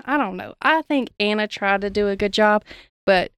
[0.04, 0.54] I don't know.
[0.60, 2.64] I think Anna tried to do a good job,
[3.04, 3.30] but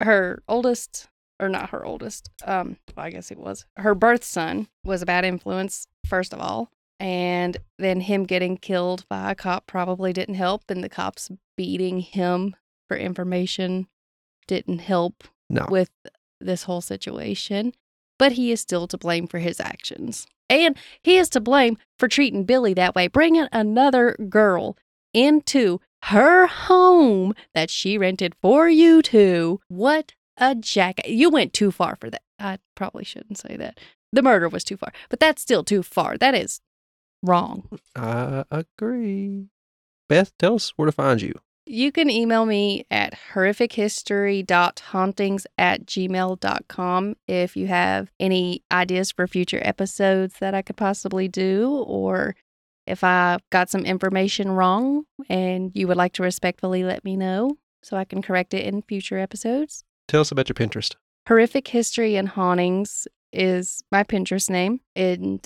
[0.00, 1.08] her oldest,
[1.40, 5.06] or not her oldest, um, well, I guess it was her birth son was a
[5.06, 6.70] bad influence, first of all.
[7.00, 10.62] And then him getting killed by a cop probably didn't help.
[10.70, 12.56] And the cops beating him
[12.88, 13.88] for information
[14.46, 15.66] didn't help No.
[15.68, 15.90] with
[16.40, 17.72] this whole situation.
[18.18, 20.26] But he is still to blame for his actions.
[20.48, 24.76] And he is to blame for treating Billy that way, bringing another girl
[25.12, 29.60] into her home that she rented for you two.
[29.68, 31.10] What a jackass.
[31.10, 32.22] You went too far for that.
[32.38, 33.80] I probably shouldn't say that.
[34.12, 36.16] The murder was too far, but that's still too far.
[36.16, 36.60] That is
[37.22, 37.68] wrong.
[37.96, 39.48] I agree.
[40.08, 41.34] Beth, tell us where to find you.
[41.68, 49.58] You can email me at horrifichistory.hauntings at gmail.com if you have any ideas for future
[49.62, 52.36] episodes that I could possibly do, or
[52.86, 57.58] if I got some information wrong and you would like to respectfully let me know
[57.82, 59.82] so I can correct it in future episodes.
[60.06, 60.94] Tell us about your Pinterest.
[61.26, 64.82] Horrific History and Hauntings is my Pinterest name.
[64.94, 65.44] And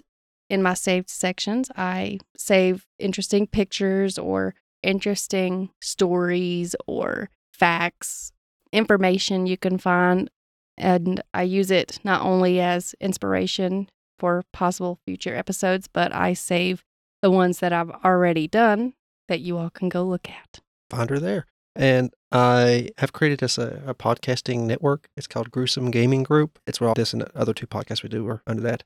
[0.51, 8.33] in my saved sections, I save interesting pictures or interesting stories or facts,
[8.72, 10.31] information you can find.
[10.76, 16.85] And I use it not only as inspiration for possible future episodes, but I save
[17.22, 18.95] the ones that I've already done
[19.28, 20.61] that you all can go look at.
[20.89, 21.47] Find her there.
[21.76, 25.09] And I have created us a, a podcasting network.
[25.16, 26.59] It's called Gruesome Gaming Group.
[26.66, 28.83] It's where all this and the other two podcasts we do are under that.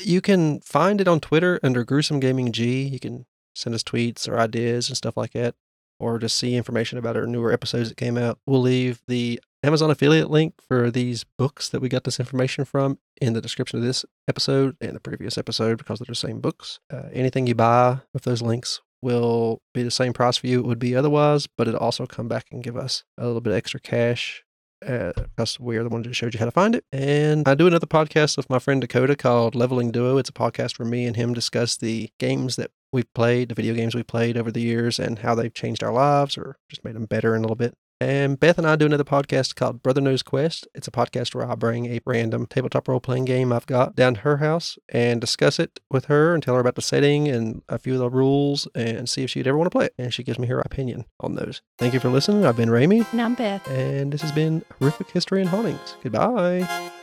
[0.00, 2.82] You can find it on Twitter under Gruesome Gaming G.
[2.82, 3.26] You can
[3.56, 5.54] send us tweets or ideas and stuff like that,
[5.98, 8.38] or just see information about our newer episodes that came out.
[8.46, 12.98] We'll leave the Amazon affiliate link for these books that we got this information from
[13.20, 16.78] in the description of this episode and the previous episode because they're the same books.
[16.92, 20.66] Uh, anything you buy with those links will be the same price for you it
[20.66, 23.56] would be otherwise, but it'll also come back and give us a little bit of
[23.56, 24.44] extra cash
[24.86, 26.84] uh, because we are the ones that showed you how to find it.
[26.92, 30.18] And I do another podcast with my friend Dakota called Leveling Duo.
[30.18, 33.74] It's a podcast where me and him discuss the games that we've played, the video
[33.74, 36.94] games we've played over the years, and how they've changed our lives or just made
[36.96, 37.74] them better in a little bit.
[37.98, 40.68] And Beth and I do another podcast called Brother Knows Quest.
[40.74, 44.16] It's a podcast where I bring a random tabletop role playing game I've got down
[44.16, 47.62] to her house and discuss it with her and tell her about the setting and
[47.70, 49.94] a few of the rules and see if she'd ever want to play it.
[49.96, 51.62] And she gives me her opinion on those.
[51.78, 52.44] Thank you for listening.
[52.44, 53.66] I've been Rami, And I'm Beth.
[53.70, 55.96] and this has been Horrific History and Hauntings.
[56.02, 56.95] Goodbye.